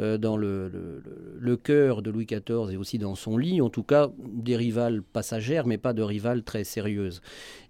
euh, 0.00 0.18
dans 0.18 0.36
le, 0.36 1.00
le, 1.38 1.56
cœur 1.56 2.02
de 2.02 2.10
Louis 2.10 2.26
XIV 2.26 2.72
et 2.72 2.76
aussi 2.76 2.98
dans 2.98 3.14
son 3.14 3.36
lit, 3.36 3.60
en 3.60 3.70
tout 3.70 3.84
cas 3.84 4.10
des 4.18 4.56
rivales 4.56 5.02
passagères, 5.02 5.68
mais 5.68 5.78
pas 5.78 5.92
de 5.92 6.02
rivales 6.02 6.42
très 6.42 6.64
sérieuses. 6.64 7.20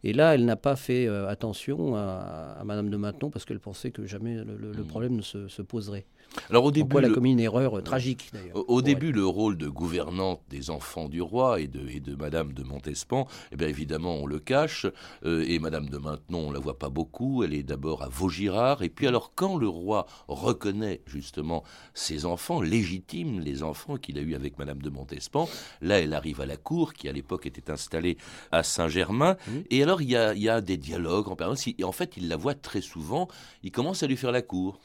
Et 0.05 0.15
là, 0.15 0.35
elle 0.35 0.47
n'a 0.47 0.57
pas 0.57 0.75
fait 0.75 1.07
euh, 1.07 1.29
attention 1.29 1.95
à, 1.97 2.63
Madame 2.65 2.89
de 2.89 2.97
Maintenon 2.97 3.31
parce 3.31 3.45
qu'elle 3.45 3.61
pensait 3.61 3.91
que 3.91 4.07
jamais 4.07 4.37
le, 4.37 4.85
problème 4.85 5.17
ne 5.17 5.23
se, 5.23 5.63
poserait. 5.63 6.07
Alors 6.51 6.65
au 6.65 6.71
début, 6.71 6.99
elle 6.99 7.07
a 7.07 7.11
commis 7.11 7.33
une 7.33 7.41
erreur 7.41 7.79
euh, 7.79 7.83
tragique. 7.83 8.31
Au, 8.55 8.83
début, 8.83 9.13
le 9.13 9.27
rôle 9.27 9.57
de 9.57 9.69
gouvernante 9.69 10.41
des 10.51 10.71
enfants 10.71 11.09
du 11.09 11.23
roi 11.23 11.61
et 11.61 11.69
de, 11.69 11.89
et 11.89 12.01
de 12.01 12.15
Madame 12.15 12.53
de 12.53 12.63
Montespan, 12.63 13.27
eh 13.53 13.57
bien 13.57 13.69
évidemment, 13.69 14.17
on 14.17 14.27
le 14.27 14.39
cache. 14.39 14.87
et 15.25 15.59
Madame 15.59 15.89
de 15.89 15.99
Maintenon, 15.99 16.49
on 16.49 16.53
la 16.53 16.59
voit 16.59 16.79
pas 16.79 16.91
beaucoup. 16.91 17.45
Elle 17.45 17.55
est 17.55 17.63
d'abord 17.63 18.03
à 18.03 18.09
Vaugirard. 18.09 18.83
Et 18.83 18.89
puis 18.89 19.07
alors, 19.07 19.33
quand 19.35 19.57
le 19.57 19.69
roi 19.69 20.07
reconnaît 20.29 21.01
justement 21.07 21.65
ses 21.95 22.27
enfants 22.27 22.61
légitimes, 22.61 23.41
les 23.41 23.63
enfants 23.63 23.97
qu'il 23.97 24.19
a 24.19 24.23
eus 24.23 24.35
avec 24.35 24.59
Madame 24.59 24.83
de 24.83 24.91
Montespan. 24.91 25.49
Là, 25.81 26.01
elle 26.01 26.15
arrive 26.15 26.41
à 26.41 26.47
la 26.47 26.57
cour, 26.57 26.95
qui 26.95 27.09
à 27.09 27.13
l'époque 27.13 27.47
était 27.47 27.71
installée 27.71 28.17
à 28.53 28.63
Saint-Germain. 28.63 29.37
Et 29.71 29.83
alors, 29.83 30.03
il 30.03 30.11
y, 30.11 30.17
a, 30.17 30.61
des 30.61 30.77
dialogues 30.77 31.29
en 31.29 31.37
permanence. 31.37 31.67
Et 31.67 31.85
en 31.85 31.93
fait, 31.93 32.17
il 32.17 32.29
la 32.29 32.37
voit 32.37 32.55
très 32.55 32.81
souvent. 32.81 33.29
Il 33.63 33.71
commence 33.71 34.03
à 34.03 34.07
lui 34.07 34.17
faire 34.17 34.33
la 34.33 34.43
cour. 34.43 34.81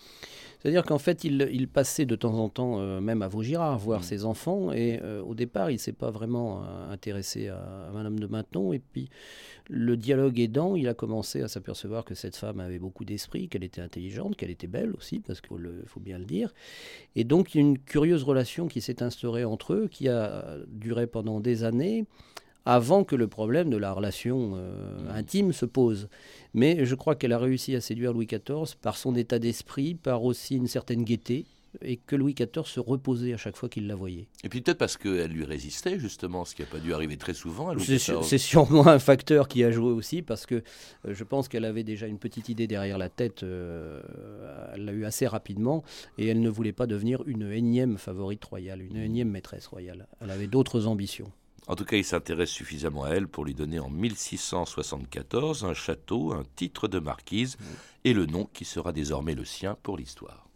C'est-à-dire 0.59 0.83
qu'en 0.83 0.99
fait, 0.99 1.23
il, 1.23 1.67
passait 1.69 2.05
de 2.05 2.15
temps 2.15 2.33
en 2.33 2.49
temps 2.49 2.79
euh, 2.79 2.99
même 2.99 3.21
à 3.21 3.29
Vaugirard 3.29 3.77
voir 3.79 4.01
mm. 4.01 4.03
ses 4.03 4.25
enfants. 4.25 4.73
Et 4.73 4.99
euh, 5.01 5.21
au 5.21 5.33
départ, 5.33 5.71
il 5.71 5.75
ne 5.75 5.79
s'est 5.79 5.93
pas 5.93 6.11
vraiment 6.11 6.63
euh, 6.63 6.91
intéressé 6.91 7.47
à, 7.47 7.89
Madame 7.93 8.19
de 8.19 8.27
Maintenon. 8.27 8.73
Et 8.73 8.79
puis, 8.79 9.09
le 9.69 9.95
dialogue 9.95 10.37
aidant, 10.37 10.75
il 10.75 10.89
a 10.89 10.93
commencé 10.93 11.41
à 11.41 11.47
s'apercevoir 11.47 12.03
que 12.03 12.13
cette 12.13 12.35
femme 12.35 12.59
avait 12.59 12.79
beaucoup 12.79 13.05
d'esprit, 13.05 13.47
qu'elle 13.47 13.63
était 13.63 13.81
intelligente, 13.81 14.35
qu'elle 14.35 14.49
était 14.49 14.67
belle 14.67 14.93
aussi, 14.97 15.19
parce 15.19 15.39
qu'il 15.39 15.83
faut 15.85 16.01
bien 16.01 16.17
le 16.17 16.25
dire. 16.25 16.53
Et 17.15 17.23
donc, 17.23 17.55
il 17.55 17.59
y 17.59 17.61
a 17.61 17.67
une 17.67 17.79
curieuse 17.79 18.23
relation 18.23 18.67
qui 18.67 18.81
s'est 18.81 19.01
instaurée 19.01 19.45
entre 19.45 19.73
eux, 19.73 19.87
qui 19.89 20.09
a 20.09 20.57
duré 20.67 21.07
pendant 21.07 21.39
des 21.39 21.63
années 21.63 22.05
avant 22.65 23.03
que 23.03 23.15
le 23.15 23.27
problème 23.27 23.69
de 23.69 23.77
la 23.77 23.91
relation 23.91 24.53
euh, 24.55 25.13
intime 25.13 25.53
se 25.53 25.65
pose. 25.65 26.09
Mais 26.53 26.85
je 26.85 26.95
crois 26.95 27.15
qu'elle 27.15 27.33
a 27.33 27.39
réussi 27.39 27.75
à 27.75 27.81
séduire 27.81 28.13
Louis 28.13 28.27
XIV 28.27 28.75
par 28.81 28.97
son 28.97 29.15
état 29.15 29.39
d'esprit, 29.39 29.95
par 29.95 30.23
aussi 30.23 30.55
une 30.55 30.67
certaine 30.67 31.03
gaieté, 31.03 31.45
et 31.81 31.97
que 31.97 32.15
Louis 32.15 32.33
XIV 32.33 32.65
se 32.65 32.79
reposait 32.79 33.33
à 33.33 33.37
chaque 33.37 33.55
fois 33.55 33.69
qu'il 33.69 33.87
la 33.87 33.95
voyait. 33.95 34.27
Et 34.43 34.49
puis 34.49 34.61
peut-être 34.61 34.77
parce 34.77 34.97
qu'elle 34.97 35.31
lui 35.31 35.45
résistait, 35.45 35.99
justement, 35.99 36.45
ce 36.45 36.55
qui 36.55 36.61
n'a 36.61 36.67
pas 36.67 36.79
dû 36.79 36.93
arriver 36.93 37.17
très 37.17 37.33
souvent. 37.33 37.73
C'est 37.77 38.37
sûrement 38.37 38.87
un 38.87 38.99
facteur 38.99 39.47
qui 39.47 39.63
a 39.63 39.71
joué 39.71 39.91
aussi, 39.91 40.21
parce 40.21 40.45
que 40.45 40.55
euh, 40.55 41.13
je 41.13 41.23
pense 41.23 41.47
qu'elle 41.47 41.65
avait 41.65 41.83
déjà 41.83 42.07
une 42.07 42.17
petite 42.17 42.49
idée 42.49 42.67
derrière 42.67 42.97
la 42.97 43.09
tête, 43.09 43.43
euh, 43.43 44.01
elle 44.73 44.85
l'a 44.85 44.93
eu 44.93 45.05
assez 45.05 45.27
rapidement, 45.27 45.83
et 46.17 46.27
elle 46.27 46.41
ne 46.41 46.49
voulait 46.49 46.73
pas 46.73 46.87
devenir 46.87 47.23
une 47.27 47.51
énième 47.51 47.97
favorite 47.97 48.43
royale, 48.45 48.81
une 48.81 48.97
énième 48.97 49.29
maîtresse 49.29 49.67
royale. 49.67 50.07
Elle 50.21 50.31
avait 50.31 50.47
d'autres 50.47 50.87
ambitions. 50.87 51.31
En 51.69 51.75
tout 51.75 51.85
cas, 51.85 51.97
il 51.97 52.03
s'intéresse 52.03 52.49
suffisamment 52.49 53.03
à 53.03 53.11
elle 53.11 53.27
pour 53.27 53.45
lui 53.45 53.53
donner 53.53 53.79
en 53.79 53.91
1674 53.91 55.65
un 55.65 55.75
château, 55.75 56.33
un 56.33 56.43
titre 56.55 56.87
de 56.87 56.97
marquise 56.97 57.57
et 58.03 58.13
le 58.13 58.25
nom 58.25 58.49
qui 58.51 58.65
sera 58.65 58.91
désormais 58.91 59.35
le 59.35 59.45
sien 59.45 59.77
pour 59.83 59.95
l'histoire. 59.95 60.47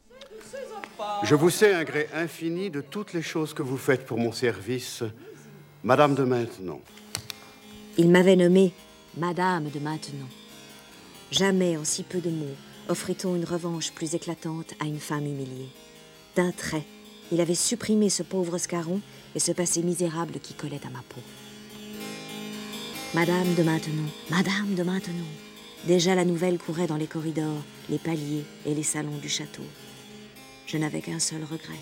Je 1.24 1.36
vous 1.36 1.52
sais 1.52 1.72
un 1.72 1.84
gré 1.84 2.10
infini 2.16 2.72
de 2.72 2.82
toutes 2.82 3.14
les 3.14 3.22
choses 3.22 3.54
que 3.54 3.62
vous 3.62 3.78
faites 3.78 4.08
pour 4.08 4.18
mon 4.18 4.32
service, 4.32 5.04
Madame 5.84 6.16
de 6.16 6.24
Maintenon. 6.24 6.82
Il 8.00 8.10
m'avait 8.10 8.36
nommée 8.36 8.74
Madame 9.16 9.70
de 9.70 9.80
Maintenon. 9.80 10.28
Jamais 11.30 11.78
en 11.78 11.84
si 11.84 12.02
peu 12.02 12.22
de 12.22 12.32
mots 12.32 12.58
offrit-on 12.90 13.36
une 13.36 13.46
revanche 13.46 13.92
plus 13.92 14.16
éclatante 14.16 14.74
à 14.80 14.86
une 14.86 15.00
femme 15.00 15.28
humiliée. 15.28 15.70
D'un 16.36 16.52
trait, 16.52 16.86
il 17.32 17.42
avait 17.42 17.56
supprimé 17.56 18.10
ce 18.10 18.24
pauvre 18.24 18.58
Scarron 18.58 19.02
et 19.36 19.40
ce 19.40 19.52
passé 19.52 19.82
misérable 19.82 20.40
qui 20.42 20.54
collait 20.54 20.86
à 20.86 20.90
ma 20.90 21.02
peau. 21.10 21.22
Madame 23.14 23.54
de 23.56 23.64
Maintenon, 23.64 24.10
Madame 24.30 24.76
de 24.76 24.84
Maintenon. 24.84 25.26
Déjà 25.86 26.16
la 26.16 26.26
nouvelle 26.26 26.58
courait 26.58 26.88
dans 26.88 26.98
les 26.98 27.08
corridors, 27.08 27.62
les 27.90 27.98
paliers 27.98 28.46
et 28.66 28.74
les 28.74 28.84
salons 28.84 29.18
du 29.18 29.30
château. 29.30 29.64
Je 30.66 30.78
n'avais 30.78 31.02
qu'un 31.02 31.20
seul 31.20 31.44
regret, 31.44 31.80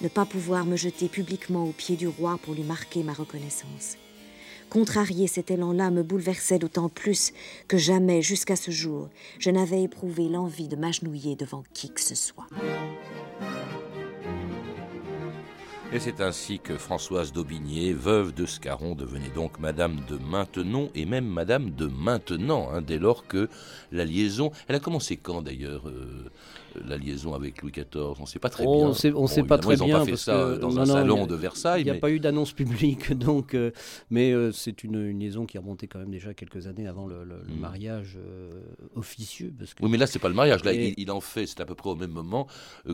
ne 0.00 0.08
pas 0.08 0.26
pouvoir 0.26 0.66
me 0.66 0.76
jeter 0.76 1.08
publiquement 1.08 1.64
aux 1.64 1.72
pieds 1.72 1.96
du 1.96 2.08
roi 2.08 2.38
pour 2.42 2.54
lui 2.54 2.62
marquer 2.62 3.02
ma 3.02 3.12
reconnaissance. 3.12 3.96
Contrarier 4.68 5.26
cet 5.26 5.50
élan-là 5.50 5.90
me 5.90 6.02
bouleversait 6.02 6.58
d'autant 6.58 6.88
plus 6.88 7.32
que 7.66 7.76
jamais, 7.76 8.22
jusqu'à 8.22 8.56
ce 8.56 8.70
jour, 8.70 9.08
je 9.38 9.50
n'avais 9.50 9.82
éprouvé 9.82 10.28
l'envie 10.28 10.68
de 10.68 10.76
m'agenouiller 10.76 11.36
devant 11.36 11.64
qui 11.74 11.90
que 11.90 12.00
ce 12.00 12.14
soit. 12.14 12.46
Et 15.92 15.98
c'est 15.98 16.20
ainsi 16.20 16.60
que 16.60 16.78
Françoise 16.78 17.32
d'Aubigné, 17.32 17.92
veuve 17.92 18.32
de 18.32 18.46
Scarron, 18.46 18.94
devenait 18.94 19.30
donc 19.34 19.58
Madame 19.58 19.96
de 20.08 20.16
Maintenon 20.18 20.88
et 20.94 21.04
même 21.04 21.26
Madame 21.26 21.70
de 21.70 21.86
Maintenant, 21.86 22.68
hein, 22.72 22.80
dès 22.80 22.98
lors 22.98 23.26
que 23.26 23.48
la 23.90 24.04
liaison. 24.04 24.52
Elle 24.68 24.76
a 24.76 24.78
commencé 24.80 25.16
quand 25.16 25.42
d'ailleurs 25.42 25.88
euh, 25.88 26.30
la 26.86 26.96
liaison 26.96 27.34
avec 27.34 27.60
Louis 27.60 27.72
XIV 27.72 27.86
On 27.96 28.20
ne 28.20 28.26
sait 28.26 28.38
pas 28.38 28.50
très 28.50 28.64
on 28.64 28.86
bien. 28.86 28.94
Sait, 28.94 29.12
on 29.12 29.22
ne 29.22 29.26
sait 29.26 29.42
pas 29.42 29.58
très 29.58 29.74
ils 29.74 29.82
bien. 29.84 29.98
Pas 29.98 30.04
fait 30.04 30.16
ça 30.16 30.32
que, 30.54 30.58
dans 30.60 30.68
non, 30.70 30.76
un 30.76 30.84
non, 30.86 30.92
salon 30.94 31.24
a, 31.24 31.26
de 31.26 31.34
Versailles. 31.34 31.80
Il 31.80 31.84
n'y 31.86 31.90
a 31.90 31.94
mais... 31.94 31.98
pas 31.98 32.10
eu 32.12 32.20
d'annonce 32.20 32.52
publique, 32.52 33.12
donc, 33.18 33.54
euh, 33.54 33.72
mais 34.10 34.30
euh, 34.30 34.52
c'est 34.52 34.84
une, 34.84 34.94
une, 34.94 35.18
liaison 35.18 35.44
qui 35.44 35.58
remontait 35.58 35.88
quand 35.88 35.98
même 35.98 36.12
déjà 36.12 36.34
quelques 36.34 36.68
années 36.68 36.86
avant 36.86 37.08
le, 37.08 37.24
le, 37.24 37.34
le 37.48 37.54
Mm. 37.54 37.58
mariage 37.58 38.16
officieux. 38.94 39.52
Parce 39.58 39.74
que, 39.74 39.82
Oui, 39.82 39.90
mais 39.90 39.98
là, 39.98 40.06
c'est 40.06 40.20
pas 40.20 40.28
le 40.28 40.34
mariage. 40.34 40.62
Là, 40.62 40.72
Et- 40.72 40.94
il, 40.96 41.02
il 41.02 41.10
en 41.10 41.20
fait, 41.20 41.46
c'est 41.46 41.60
à 41.60 41.64
peu 41.66 41.74
près 41.74 41.90
au 41.90 41.96
même 41.96 42.12
moment 42.12 42.46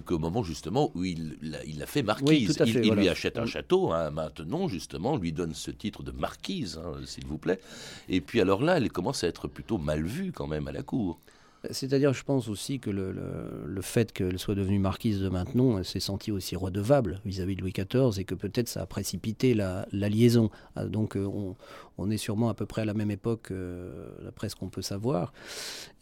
qu'au 0.06 0.18
moment 0.18 0.42
justement 0.42 0.90
où 0.94 1.04
il 1.04 1.36
l'a 1.42 1.62
il 1.66 1.84
fait 1.86 2.00
Oui, 2.00 2.06
marquise. 2.06 2.56
tout 2.56 2.62
à 2.62 2.66
fait, 2.66 2.85
il 2.85 2.85
lui 2.90 2.94
voilà. 2.96 3.10
achète 3.12 3.38
un 3.38 3.46
château, 3.46 3.92
hein, 3.92 4.10
maintenant, 4.10 4.68
justement, 4.68 5.16
lui 5.16 5.32
donne 5.32 5.54
ce 5.54 5.70
titre 5.70 6.02
de 6.02 6.12
marquise, 6.12 6.78
hein, 6.84 6.92
s'il 7.04 7.26
vous 7.26 7.38
plaît. 7.38 7.60
Et 8.08 8.20
puis 8.20 8.40
alors 8.40 8.62
là, 8.62 8.76
elle 8.78 8.90
commence 8.90 9.24
à 9.24 9.28
être 9.28 9.48
plutôt 9.48 9.78
mal 9.78 10.04
vue 10.04 10.32
quand 10.32 10.46
même 10.46 10.68
à 10.68 10.72
la 10.72 10.82
cour. 10.82 11.18
C'est-à-dire, 11.72 12.12
je 12.12 12.22
pense 12.22 12.48
aussi 12.48 12.78
que 12.78 12.90
le, 12.90 13.10
le- 13.10 13.64
le 13.66 13.82
fait 13.82 14.12
qu'elle 14.12 14.38
soit 14.38 14.54
devenue 14.54 14.78
marquise 14.78 15.20
de 15.20 15.28
Maintenon, 15.28 15.78
elle 15.78 15.84
s'est 15.84 15.98
sentie 15.98 16.30
aussi 16.30 16.54
redevable 16.54 17.20
vis-à-vis 17.24 17.56
de 17.56 17.60
Louis 17.62 17.72
XIV 17.72 18.20
et 18.20 18.24
que 18.24 18.36
peut-être 18.36 18.68
ça 18.68 18.82
a 18.82 18.86
précipité 18.86 19.52
la, 19.54 19.88
la 19.90 20.08
liaison. 20.08 20.50
Ah, 20.76 20.84
Donc, 20.84 21.16
euh, 21.16 21.24
on, 21.24 21.56
on 21.98 22.10
est 22.10 22.16
sûrement 22.16 22.48
à 22.48 22.54
peu 22.54 22.66
près 22.66 22.82
à 22.82 22.84
la 22.84 22.94
même 22.94 23.10
époque, 23.10 23.50
euh, 23.50 24.08
d'après 24.24 24.48
ce 24.48 24.56
qu'on 24.56 24.68
peut 24.68 24.82
savoir. 24.82 25.32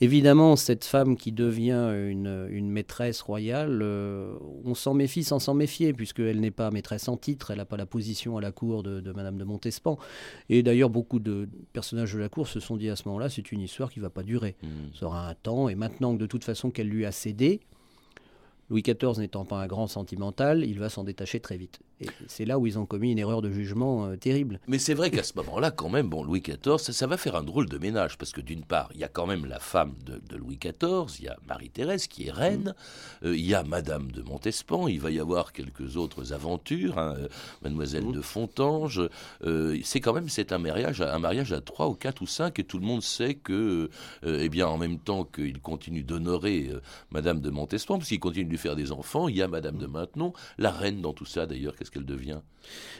Évidemment, 0.00 0.56
cette 0.56 0.84
femme 0.84 1.16
qui 1.16 1.32
devient 1.32 1.92
une, 2.10 2.46
une 2.50 2.70
maîtresse 2.70 3.20
royale, 3.20 3.80
euh, 3.82 4.34
on 4.64 4.74
s'en 4.74 4.94
méfie 4.94 5.24
sans 5.24 5.38
s'en 5.38 5.54
méfier, 5.54 5.92
puisqu'elle 5.92 6.40
n'est 6.40 6.50
pas 6.50 6.70
maîtresse 6.70 7.08
en 7.08 7.16
titre, 7.16 7.50
elle 7.50 7.58
n'a 7.58 7.64
pas 7.64 7.76
la 7.76 7.86
position 7.86 8.36
à 8.36 8.40
la 8.40 8.52
cour 8.52 8.82
de, 8.82 9.00
de 9.00 9.12
Madame 9.12 9.38
de 9.38 9.44
Montespan. 9.44 9.98
Et 10.48 10.62
d'ailleurs, 10.62 10.90
beaucoup 10.90 11.18
de 11.18 11.48
personnages 11.72 12.12
de 12.14 12.18
la 12.18 12.28
cour 12.28 12.48
se 12.48 12.60
sont 12.60 12.76
dit 12.76 12.88
à 12.88 12.96
ce 12.96 13.06
moment-là, 13.08 13.28
c'est 13.28 13.52
une 13.52 13.60
histoire 13.60 13.90
qui 13.90 14.00
ne 14.00 14.04
va 14.04 14.10
pas 14.10 14.22
durer 14.22 14.54
Mm. 14.62 14.96
ça 14.98 15.06
aura 15.06 15.28
un 15.28 15.34
temps, 15.34 15.68
et 15.68 15.74
maintenant 15.74 16.14
que 16.14 16.20
de 16.20 16.26
toute 16.26 16.44
façon 16.44 16.70
qu'elle 16.70 16.88
lui 16.88 17.04
a 17.06 17.12
cédé, 17.12 17.60
Louis 18.70 18.82
XIV 18.82 19.18
n'étant 19.18 19.44
pas 19.44 19.58
un 19.58 19.66
grand 19.66 19.86
sentimental, 19.86 20.64
il 20.64 20.78
va 20.78 20.88
s'en 20.88 21.04
détacher 21.04 21.40
très 21.40 21.56
vite. 21.56 21.80
Et 22.00 22.06
c'est 22.26 22.44
là 22.44 22.58
où 22.58 22.66
ils 22.66 22.78
ont 22.78 22.86
commis 22.86 23.12
une 23.12 23.18
erreur 23.18 23.42
de 23.42 23.50
jugement 23.50 24.06
euh, 24.06 24.16
terrible. 24.16 24.58
Mais 24.66 24.78
c'est 24.78 24.94
vrai 24.94 25.10
qu'à 25.10 25.22
ce 25.22 25.32
moment-là, 25.36 25.70
quand 25.70 25.88
même, 25.88 26.08
bon, 26.08 26.24
Louis 26.24 26.40
XIV, 26.40 26.78
ça, 26.78 26.92
ça 26.92 27.06
va 27.06 27.16
faire 27.16 27.36
un 27.36 27.42
drôle 27.42 27.68
de 27.68 27.78
ménage, 27.78 28.18
parce 28.18 28.32
que 28.32 28.40
d'une 28.40 28.64
part, 28.64 28.90
il 28.94 29.00
y 29.00 29.04
a 29.04 29.08
quand 29.08 29.26
même 29.26 29.44
la 29.44 29.60
femme 29.60 29.94
de, 30.04 30.20
de 30.28 30.36
Louis 30.36 30.58
XIV, 30.58 31.18
il 31.18 31.24
y 31.26 31.28
a 31.28 31.36
Marie-Thérèse 31.46 32.06
qui 32.06 32.26
est 32.26 32.32
reine, 32.32 32.74
euh, 33.24 33.36
il 33.36 33.44
y 33.44 33.54
a 33.54 33.62
Madame 33.62 34.10
de 34.10 34.22
Montespan, 34.22 34.88
il 34.88 35.00
va 35.00 35.10
y 35.10 35.20
avoir 35.20 35.52
quelques 35.52 35.96
autres 35.96 36.32
aventures, 36.32 36.98
hein, 36.98 37.14
euh, 37.18 37.28
Mademoiselle 37.62 38.10
de 38.10 38.20
Fontange. 38.20 39.02
c'est 39.82 40.00
quand 40.00 40.12
même 40.12 40.28
c'est 40.28 40.52
un 40.52 40.58
mariage, 40.58 41.00
un 41.00 41.18
mariage 41.18 41.52
à 41.52 41.60
trois 41.60 41.88
ou 41.88 41.94
quatre 41.94 42.22
ou 42.22 42.26
cinq, 42.26 42.58
et 42.58 42.64
tout 42.64 42.78
le 42.78 42.86
monde 42.86 43.02
sait 43.02 43.34
que, 43.34 43.90
eh 44.24 44.48
bien, 44.48 44.66
en 44.66 44.78
même 44.78 44.98
temps 44.98 45.24
qu'il 45.24 45.60
continue 45.60 46.02
d'honorer 46.02 46.70
Madame 47.10 47.40
de 47.40 47.50
Montespan, 47.50 47.98
parce 47.98 48.08
qu'il 48.08 48.20
continue 48.20 48.53
faire 48.56 48.76
des 48.76 48.92
enfants, 48.92 49.28
il 49.28 49.36
y 49.36 49.42
a 49.42 49.48
Madame 49.48 49.78
de 49.78 49.86
Maintenon, 49.86 50.32
la 50.58 50.70
reine 50.70 51.00
dans 51.00 51.12
tout 51.12 51.26
ça 51.26 51.46
d'ailleurs, 51.46 51.74
qu'est-ce 51.76 51.90
qu'elle 51.90 52.04
devient? 52.06 52.40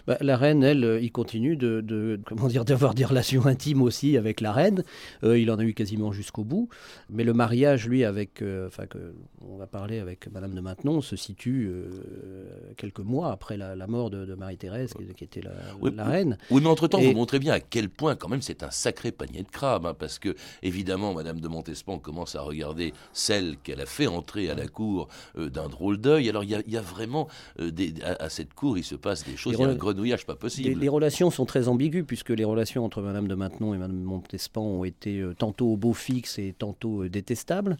Bah, 0.06 0.18
la 0.20 0.36
reine, 0.36 0.62
elle, 0.62 0.84
euh, 0.84 1.00
il 1.00 1.10
continue 1.10 1.56
de, 1.56 1.80
de- 1.80 2.20
comment 2.26 2.48
dire, 2.48 2.66
d'avoir 2.66 2.92
des 2.94 3.04
relations 3.06 3.46
intimes 3.46 3.80
aussi 3.80 4.18
avec 4.18 4.42
la 4.42 4.52
reine. 4.52 4.84
Euh, 5.22 5.38
il 5.38 5.50
en 5.50 5.58
a 5.58 5.64
eu 5.64 5.72
quasiment 5.72 6.12
jusqu'au 6.12 6.44
bout. 6.44 6.68
Mais 7.08 7.24
le 7.24 7.32
mariage, 7.32 7.88
lui, 7.88 8.04
avec, 8.04 8.42
euh, 8.42 8.66
enfin, 8.66 8.84
que 8.86 9.14
on 9.40 9.56
va 9.56 9.66
parler 9.66 10.00
avec 10.00 10.30
Madame 10.30 10.54
de 10.54 10.60
Maintenon, 10.60 11.00
se 11.00 11.16
situe 11.16 11.68
euh, 11.70 11.88
quelques 12.76 12.98
mois 13.00 13.30
après 13.32 13.56
la, 13.56 13.74
la 13.74 13.86
mort 13.86 14.10
de, 14.10 14.26
de 14.26 14.34
Marie-Thérèse, 14.34 14.92
qui, 14.94 15.06
qui 15.14 15.24
était 15.24 15.40
la, 15.40 15.52
Oui, 15.80 15.90
la 15.94 16.04
reine. 16.04 16.36
Oui, 16.50 16.60
mais 16.62 16.68
entre-temps, 16.68 16.98
Et- 16.98 17.06
vous 17.08 17.14
montrez 17.14 17.38
bien 17.38 17.54
à 17.54 17.60
quel 17.60 17.88
point, 17.88 18.16
quand 18.16 18.28
même, 18.28 18.42
c'est 18.42 18.62
un 18.62 18.70
sacré 18.70 19.12
panier 19.12 19.42
de 19.44 19.48
crabes, 19.50 19.86
hein, 19.86 19.94
parce 19.98 20.18
que, 20.18 20.34
évidemment, 20.62 21.14
Madame 21.14 21.40
de 21.40 21.48
Montespan 21.48 21.98
commence 21.98 22.34
à 22.36 22.42
regarder 22.42 22.92
celle 23.14 23.56
qu'elle 23.62 23.80
a 23.80 23.86
fait 23.86 24.06
entrer 24.06 24.50
à 24.50 24.54
la 24.54 24.68
cour 24.68 25.08
d'un 25.48 25.68
drôle 25.68 25.98
d'œil. 25.98 26.28
Alors, 26.28 26.44
il 26.44 26.50
y 26.50 26.54
a, 26.54 26.62
il 26.66 26.72
y 26.72 26.76
a 26.76 26.80
vraiment, 26.80 27.28
euh, 27.60 27.70
des, 27.70 27.94
à, 28.02 28.24
à 28.24 28.28
cette 28.28 28.54
cour, 28.54 28.78
il 28.78 28.84
se 28.84 28.94
passe 28.94 29.24
des 29.24 29.36
choses, 29.36 29.54
il 29.58 29.60
y 29.60 29.64
a 29.64 29.68
un 29.68 29.74
grenouillage 29.74 30.26
pas 30.26 30.36
possible. 30.36 30.78
les 30.80 30.88
relations 30.88 31.30
sont 31.30 31.44
très 31.46 31.68
ambiguës, 31.68 32.04
puisque 32.06 32.30
les 32.30 32.44
relations 32.44 32.84
entre 32.84 33.02
Madame 33.02 33.28
de 33.28 33.34
Maintenon 33.34 33.74
et 33.74 33.78
Madame 33.78 33.98
de 34.00 34.04
Montespan 34.04 34.62
ont 34.62 34.84
été 34.84 35.20
euh, 35.20 35.34
tantôt 35.34 35.68
au 35.68 35.76
beau 35.76 35.92
fixe 35.92 36.38
et 36.38 36.54
tantôt 36.58 37.02
euh, 37.02 37.08
détestables, 37.08 37.76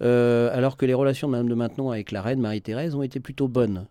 Euh, 0.00 0.50
alors 0.52 0.76
que 0.76 0.86
les 0.86 0.94
relations 0.94 1.28
de 1.28 1.32
Madame 1.32 1.48
de 1.48 1.54
Maintenon 1.54 1.90
avec 1.90 2.12
la 2.12 2.22
reine 2.22 2.40
Marie-Thérèse 2.40 2.94
ont 2.94 3.02
été 3.02 3.20
plutôt 3.20 3.48
bonnes. 3.48 3.86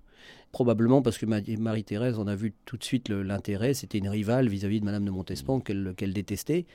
Probablement 0.52 1.02
parce 1.02 1.18
que 1.18 1.26
Ma- 1.26 1.42
Marie-Thérèse 1.60 2.18
en 2.18 2.28
a 2.28 2.36
vu 2.36 2.54
tout 2.66 2.78
de 2.78 2.84
suite 2.84 3.10
l'intérêt, 3.10 3.74
c'était 3.74 3.98
une 3.98 4.10
rivale 4.10 4.48
vis-à-vis 4.48 4.80
de 4.80 4.86
Madame 4.86 5.06
de 5.06 5.12
Montespan 5.12 5.60
qu'elle 5.60 6.14
détestait. 6.14 6.66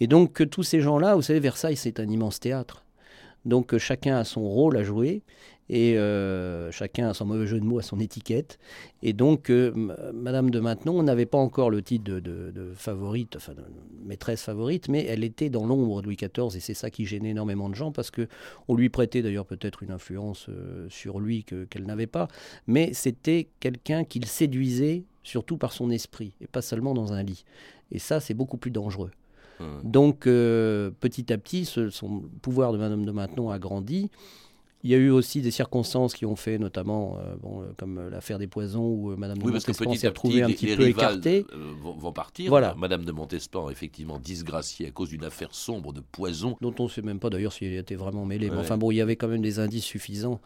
Et 0.00 0.06
donc 0.06 0.32
que 0.32 0.44
tous 0.44 0.62
ces 0.64 0.80
gens-là, 0.80 1.14
vous 1.14 1.22
savez, 1.22 1.40
Versailles 1.40 1.76
c'est 1.76 2.00
un 2.00 2.08
immense 2.08 2.40
théâtre. 2.40 2.84
Donc 3.44 3.78
chacun 3.78 4.16
a 4.16 4.24
son 4.24 4.42
rôle 4.42 4.76
à 4.76 4.82
jouer 4.82 5.22
et 5.68 5.98
euh, 5.98 6.70
chacun 6.70 7.08
a 7.08 7.14
son 7.14 7.26
mauvais 7.26 7.46
jeu 7.46 7.58
de 7.58 7.64
mots, 7.64 7.78
à 7.78 7.82
son 7.82 7.98
étiquette. 7.98 8.58
Et 9.02 9.12
donc, 9.12 9.50
euh, 9.50 9.72
Madame 10.14 10.50
de 10.50 10.60
Maintenon 10.60 11.02
n'avait 11.02 11.26
pas 11.26 11.38
encore 11.38 11.70
le 11.70 11.82
titre 11.82 12.04
de, 12.04 12.20
de- 12.20 12.50
de 12.54 12.72
favorite, 12.74 13.36
enfin 13.36 13.52
de 13.54 13.62
maîtresse 14.04 14.42
favorite, 14.42 14.88
mais 14.88 15.04
elle 15.06 15.24
était 15.24 15.50
dans 15.50 15.66
l'ombre 15.66 16.00
de 16.02 16.06
Louis 16.06 16.16
XIV 16.16 16.56
et 16.56 16.60
c'est 16.60 16.74
ça 16.74 16.90
qui 16.90 17.04
gênait 17.06 17.30
énormément 17.30 17.68
de 17.68 17.74
gens 17.74 17.90
parce 17.92 18.10
que 18.10 18.28
on 18.68 18.74
lui 18.76 18.88
prêtait 18.88 19.22
d'ailleurs 19.22 19.46
peut-être 19.46 19.82
une 19.82 19.90
influence 19.90 20.46
euh, 20.48 20.86
sur 20.88 21.18
lui 21.18 21.42
que- 21.44 21.64
qu'elle 21.64 21.84
n'avait 21.86 22.06
pas, 22.06 22.28
mais 22.66 22.92
c'était 22.92 23.48
quelqu'un 23.60 24.04
qu'il 24.04 24.24
séduisait 24.26 25.02
surtout 25.24 25.56
par 25.56 25.72
son 25.72 25.90
esprit 25.90 26.32
et 26.40 26.46
pas 26.46 26.62
seulement 26.62 26.94
dans 26.94 27.12
un 27.12 27.22
lit. 27.24 27.44
Et 27.90 27.98
ça, 27.98 28.20
c'est 28.20 28.34
beaucoup 28.34 28.56
plus 28.56 28.70
dangereux. 28.70 29.10
Hum. 29.58 29.80
Donc, 29.84 30.20
petit 31.00 31.32
à 31.32 31.38
petit, 31.38 31.64
ce- 31.64 31.90
son 31.90 32.22
pouvoir 32.42 32.72
de 32.72 32.78
Madame 32.78 33.04
de 33.04 33.10
Maintenon 33.10 33.50
a 33.50 33.58
grandi. 33.58 34.10
Il 34.82 34.90
y 34.90 34.94
a 34.94 34.98
eu 34.98 35.10
aussi 35.10 35.40
des 35.40 35.50
circonstances 35.50 36.14
qui 36.14 36.26
ont 36.26 36.36
fait, 36.36 36.58
notamment, 36.58 37.18
euh, 37.18 37.34
bon, 37.36 37.62
euh, 37.62 37.66
comme 37.76 37.98
euh, 37.98 38.10
l'affaire 38.10 38.38
des 38.38 38.46
poisons, 38.46 38.84
où 38.84 39.16
Madame 39.16 39.38
Oui, 39.38 39.46
de 39.46 39.52
Montespan 39.52 39.94
s'est 39.94 40.08
retrouvée 40.08 40.42
un 40.42 40.48
petit 40.48 40.66
les 40.66 40.76
peu 40.76 40.86
écartée. 40.86 41.44
vont, 41.82 41.94
vont 41.94 42.12
partir. 42.12 42.50
Voilà. 42.50 42.74
Madame 42.76 43.04
de 43.04 43.10
Montespan, 43.10 43.70
effectivement, 43.70 44.18
disgraciée 44.18 44.86
à 44.86 44.90
cause 44.90 45.08
d'une 45.08 45.24
affaire 45.24 45.54
sombre 45.54 45.92
de 45.92 46.00
poison. 46.00 46.56
dont 46.60 46.74
on 46.78 46.84
ne 46.84 46.88
sait 46.88 47.02
même 47.02 47.18
pas 47.18 47.30
d'ailleurs 47.30 47.52
s'il 47.52 47.74
était 47.74 47.96
vraiment 47.96 48.24
mêlé. 48.24 48.50
Mais 48.50 48.58
enfin 48.58 48.76
bon, 48.76 48.90
il 48.90 48.96
y 48.96 49.00
avait 49.00 49.16
quand 49.16 49.28
même 49.28 49.42
des 49.42 49.58
indices 49.58 49.84
suffisants 49.84 50.40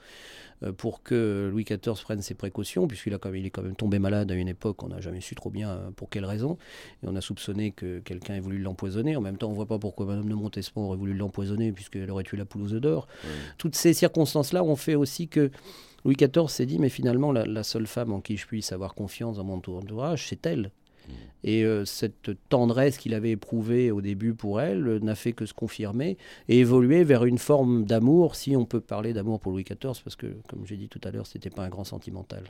pour 0.76 1.02
que 1.02 1.48
Louis 1.50 1.64
XIV 1.64 2.02
prenne 2.02 2.22
ses 2.22 2.34
précautions, 2.34 2.86
puisqu'il 2.86 3.14
a 3.14 3.18
quand 3.18 3.30
même, 3.30 3.40
il 3.40 3.46
est 3.46 3.50
quand 3.50 3.62
même 3.62 3.76
tombé 3.76 3.98
malade 3.98 4.30
à 4.30 4.34
une 4.34 4.48
époque, 4.48 4.82
on 4.82 4.88
n'a 4.88 5.00
jamais 5.00 5.20
su 5.20 5.34
trop 5.34 5.50
bien 5.50 5.70
euh, 5.70 5.90
pour 5.90 6.10
quelle 6.10 6.24
raison, 6.24 6.58
et 7.02 7.08
on 7.08 7.16
a 7.16 7.20
soupçonné 7.20 7.70
que 7.70 8.00
quelqu'un 8.00 8.34
ait 8.34 8.40
voulu 8.40 8.58
l'empoisonner. 8.58 9.16
En 9.16 9.20
même 9.20 9.36
temps, 9.36 9.48
on 9.48 9.52
ne 9.52 9.56
voit 9.56 9.66
pas 9.66 9.78
pourquoi 9.78 10.06
Madame 10.06 10.28
de 10.28 10.34
Montespan 10.34 10.82
aurait 10.82 10.96
voulu 10.96 11.14
l'empoisonner, 11.14 11.72
puisqu'elle 11.72 12.10
aurait 12.10 12.24
tué 12.24 12.36
la 12.36 12.44
poule 12.44 12.62
aux 12.62 12.72
œufs 12.74 12.80
d'or. 12.80 13.08
Toutes 13.58 13.74
ces 13.74 13.92
circonstances-là 13.94 14.62
ont 14.62 14.76
fait 14.76 14.94
aussi 14.94 15.28
que 15.28 15.50
Louis 16.04 16.16
XIV 16.16 16.48
s'est 16.48 16.66
dit, 16.66 16.78
mais 16.78 16.88
finalement, 16.88 17.32
la, 17.32 17.44
la 17.46 17.62
seule 17.62 17.86
femme 17.86 18.12
en 18.12 18.20
qui 18.20 18.36
je 18.36 18.46
puisse 18.46 18.72
avoir 18.72 18.94
confiance 18.94 19.36
dans 19.36 19.44
mon 19.44 19.54
entourage, 19.54 20.28
c'est 20.28 20.44
elle. 20.46 20.70
Et 21.44 21.64
euh, 21.64 21.84
cette 21.84 22.30
tendresse 22.48 22.98
qu'il 22.98 23.14
avait 23.14 23.30
éprouvée 23.30 23.90
au 23.90 24.00
début 24.00 24.34
pour 24.34 24.60
elle 24.60 24.86
euh, 24.86 24.98
n'a 25.00 25.14
fait 25.14 25.32
que 25.32 25.46
se 25.46 25.54
confirmer 25.54 26.18
et 26.48 26.58
évoluer 26.58 27.04
vers 27.04 27.24
une 27.24 27.38
forme 27.38 27.84
d'amour, 27.84 28.36
si 28.36 28.56
on 28.56 28.64
peut 28.64 28.80
parler 28.80 29.12
d'amour 29.12 29.40
pour 29.40 29.52
Louis 29.52 29.64
XIV, 29.64 30.02
parce 30.04 30.16
que, 30.16 30.26
comme 30.48 30.66
j'ai 30.66 30.76
dit 30.76 30.88
tout 30.88 31.00
à 31.04 31.10
l'heure, 31.10 31.26
c'était 31.26 31.50
pas 31.50 31.64
un 31.64 31.68
grand 31.68 31.84
sentimental. 31.84 32.44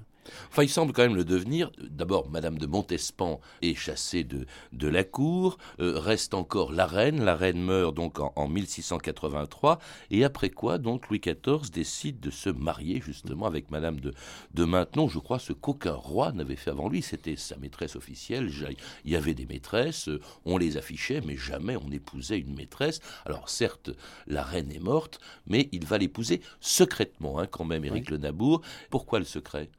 Enfin, 0.51 0.63
il 0.63 0.69
semble 0.69 0.93
quand 0.93 1.03
même 1.03 1.17
le 1.17 1.25
devenir. 1.25 1.71
D'abord, 1.91 2.29
Madame 2.31 2.59
de 2.59 2.67
Montespan 2.67 3.41
est 3.63 3.75
chassée 3.75 4.23
de, 4.23 4.47
de 4.73 4.87
la 4.89 5.03
cour, 5.03 5.57
euh, 5.81 5.99
reste 5.99 6.35
encore 6.35 6.73
la 6.73 6.87
reine. 6.87 7.25
La 7.25 7.35
reine 7.35 7.61
meurt 7.63 7.95
donc 7.95 8.21
en, 8.21 8.33
en 8.37 8.47
1683. 8.49 9.79
Et 10.11 10.25
après 10.25 10.51
quoi, 10.51 10.79
donc, 10.79 11.09
Louis 11.09 11.21
XIV 11.21 11.71
décide 11.73 12.21
de 12.21 12.31
se 12.31 12.51
marier 12.51 13.01
justement 13.05 13.47
avec 13.47 13.71
Madame 13.71 13.99
de, 14.01 14.13
de 14.55 14.65
Maintenon. 14.65 15.09
Je 15.09 15.19
crois 15.19 15.39
ce 15.39 15.53
qu'aucun 15.53 15.95
roi 15.95 16.33
n'avait 16.33 16.57
fait 16.57 16.71
avant 16.71 16.89
lui. 16.89 17.03
C'était 17.03 17.37
sa 17.37 17.57
maîtresse 17.57 17.97
officielle. 17.97 18.49
Ja- 18.49 18.69
Il 19.05 19.13
y 19.13 19.17
avait 19.17 19.35
des 19.35 19.47
maîtresses, 19.47 20.09
euh, 20.09 20.21
on 20.45 20.59
les 20.59 20.77
affichait, 20.77 21.21
mais 21.27 21.37
jamais 21.37 21.77
on 21.77 21.91
épousait 21.91 22.39
une 22.39 22.55
maîtresse. 22.55 23.01
Alors, 23.25 23.49
certes, 23.49 23.91
la 24.27 24.43
reine 24.43 24.71
est 24.73 24.81
morte, 24.81 25.21
mais 25.47 25.69
il 25.73 25.85
va 25.87 25.99
l'épouser 25.99 26.41
secrètement, 26.61 27.39
hein, 27.39 27.47
quand 27.47 27.65
même, 27.65 27.85
Éric 27.85 28.11
Le 28.11 28.17
Nabour. 28.17 28.63
Pourquoi 28.91 29.19
le 29.19 29.25
secret? 29.25 29.71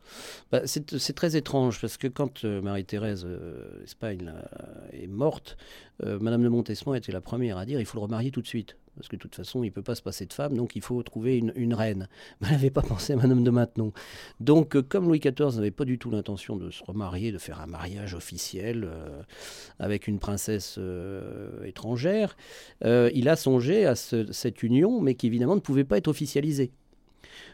Bah, 0.51 0.61
c'est 0.65 0.97
c'est 0.97 1.13
très 1.13 1.35
étrange 1.35 1.79
parce 1.79 1.97
que 1.97 2.07
quand 2.07 2.45
euh, 2.45 2.61
Marie-Thérèse 2.61 3.25
euh, 3.25 3.83
Espagne 3.83 4.23
là, 4.25 4.49
est 4.93 5.07
morte, 5.07 5.57
euh, 6.03 6.19
Madame 6.19 6.43
de 6.43 6.49
Montespan 6.49 6.93
était 6.93 7.11
la 7.11 7.21
première 7.21 7.57
à 7.57 7.65
dire 7.65 7.79
il 7.79 7.85
faut 7.85 7.97
le 7.97 8.03
remarier 8.03 8.31
tout 8.31 8.41
de 8.41 8.47
suite. 8.47 8.77
Parce 9.01 9.09
que 9.09 9.15
de 9.15 9.21
toute 9.21 9.33
façon, 9.33 9.63
il 9.63 9.67
ne 9.67 9.71
peut 9.71 9.81
pas 9.81 9.95
se 9.95 10.03
passer 10.03 10.27
de 10.27 10.33
femme, 10.33 10.55
donc 10.55 10.75
il 10.75 10.83
faut 10.83 11.01
trouver 11.01 11.39
une, 11.39 11.73
reine. 11.73 12.07
Mais 12.39 12.49
elle 12.49 12.53
n'avait 12.53 12.69
pas 12.69 12.83
pensé 12.83 13.13
à 13.13 13.15
Madame 13.15 13.43
de 13.43 13.49
Maintenon. 13.49 13.93
Donc, 14.39 14.75
euh, 14.75 14.83
comme 14.83 15.05
Louis 15.05 15.17
XIV 15.17 15.55
n'avait 15.55 15.71
pas 15.71 15.85
du 15.85 15.97
tout 15.97 16.11
l'intention 16.11 16.55
de 16.55 16.69
se 16.69 16.83
remarier, 16.83 17.31
de 17.31 17.39
faire 17.39 17.59
un 17.61 17.65
mariage 17.65 18.13
officiel 18.13 18.83
euh, 18.83 19.23
avec 19.79 20.07
une 20.07 20.19
princesse 20.19 20.75
euh, 20.77 21.63
étrangère, 21.63 22.37
il 22.83 23.27
a 23.27 23.35
songé 23.35 23.87
à 23.87 23.95
cette 23.95 24.61
union, 24.61 25.01
mais 25.01 25.15
qui 25.15 25.25
évidemment 25.25 25.55
ne 25.55 25.61
pouvait 25.61 25.83
pas 25.83 25.97
être 25.97 26.07
officialisée. 26.07 26.69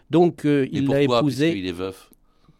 Donc, 0.09 0.41
il 0.43 0.85
l'a 0.87 1.01
épousée. 1.01 1.57
Il 1.57 1.65
est 1.65 1.71
veuf 1.71 2.09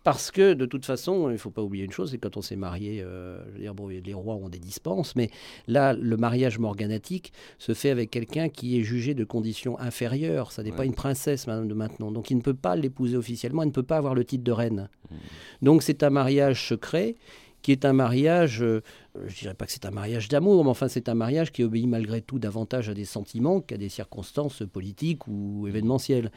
parce 0.08 0.32
que 0.32 0.54
de 0.54 0.66
toute 0.66 0.86
façon, 0.86 1.28
il 1.28 1.34
ne 1.34 1.38
faut 1.38 1.50
pas 1.50 1.62
oublier 1.62 1.84
une 1.84 1.92
chose, 1.92 2.12
c'est 2.12 2.18
quand 2.18 2.38
on 2.38 2.42
s'est 2.42 2.56
marié, 2.56 3.02
euh, 3.02 3.44
je 3.48 3.52
veux 3.52 3.60
dire, 3.60 3.74
bon, 3.74 3.90
les 3.90 4.14
rois 4.14 4.36
ont 4.36 4.48
des 4.48 4.58
dispenses, 4.58 5.18
mais 5.18 5.30
là, 5.68 5.92
le 5.92 6.16
mariage 6.16 6.60
morganatique 6.60 7.34
se 7.58 7.74
fait 7.74 7.90
avec 7.90 8.10
quelqu'un 8.10 8.48
qui 8.48 8.80
est 8.80 8.84
jugé 8.84 9.16
de 9.16 9.26
condition 9.26 9.78
inférieure. 9.78 10.54
Ça 10.54 10.64
n'est 10.64 10.72
pas 10.72 10.86
une 10.86 10.94
princesse, 10.94 11.46
Madame 11.46 11.68
de 11.68 11.74
Maintenon. 11.74 12.14
Donc 12.14 12.32
il 12.32 12.38
ne 12.38 12.42
peut 12.42 12.54
pas 12.54 12.78
l'épouser 12.78 13.18
officiellement, 13.18 13.64
il 13.64 13.68
ne 13.68 13.72
peut 13.74 13.84
pas 13.84 13.98
avoir 13.98 14.16
le 14.16 14.24
titre 14.24 14.46
de 14.46 14.52
reine. 14.54 14.88
Mmh. 15.12 15.16
Donc 15.64 15.84
c'est 15.84 16.02
un 16.04 16.10
mariage 16.10 16.66
secret 16.66 17.16
qui 17.62 17.74
est 17.74 17.84
un 17.84 17.92
mariage, 17.92 18.64
euh, 18.64 18.82
je 19.26 19.34
ne 19.34 19.40
dirais 19.40 19.54
pas 19.56 19.66
que 19.66 19.74
c'est 19.74 19.86
un 19.86 19.92
mariage 19.92 20.30
d'amour, 20.30 20.64
mais 20.64 20.70
enfin 20.70 20.88
c'est 20.88 21.10
un 21.10 21.16
mariage 21.16 21.52
qui 21.52 21.66
obéit 21.66 21.86
malgré 21.86 22.22
tout 22.22 22.40
davantage 22.40 22.88
à 22.88 22.94
des 22.94 23.04
sentiments 23.04 23.60
qu'à 23.60 23.76
des 23.76 23.90
circonstances 23.90 24.64
politiques 24.72 25.28
ou 25.28 25.68
événementielles. 25.68 26.32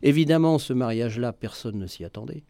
Évidemment, 0.00 0.58
ce 0.58 0.72
mariage-là, 0.72 1.34
personne 1.34 1.78
ne 1.78 1.86
s'y 1.86 2.02
attendait. 2.02 2.44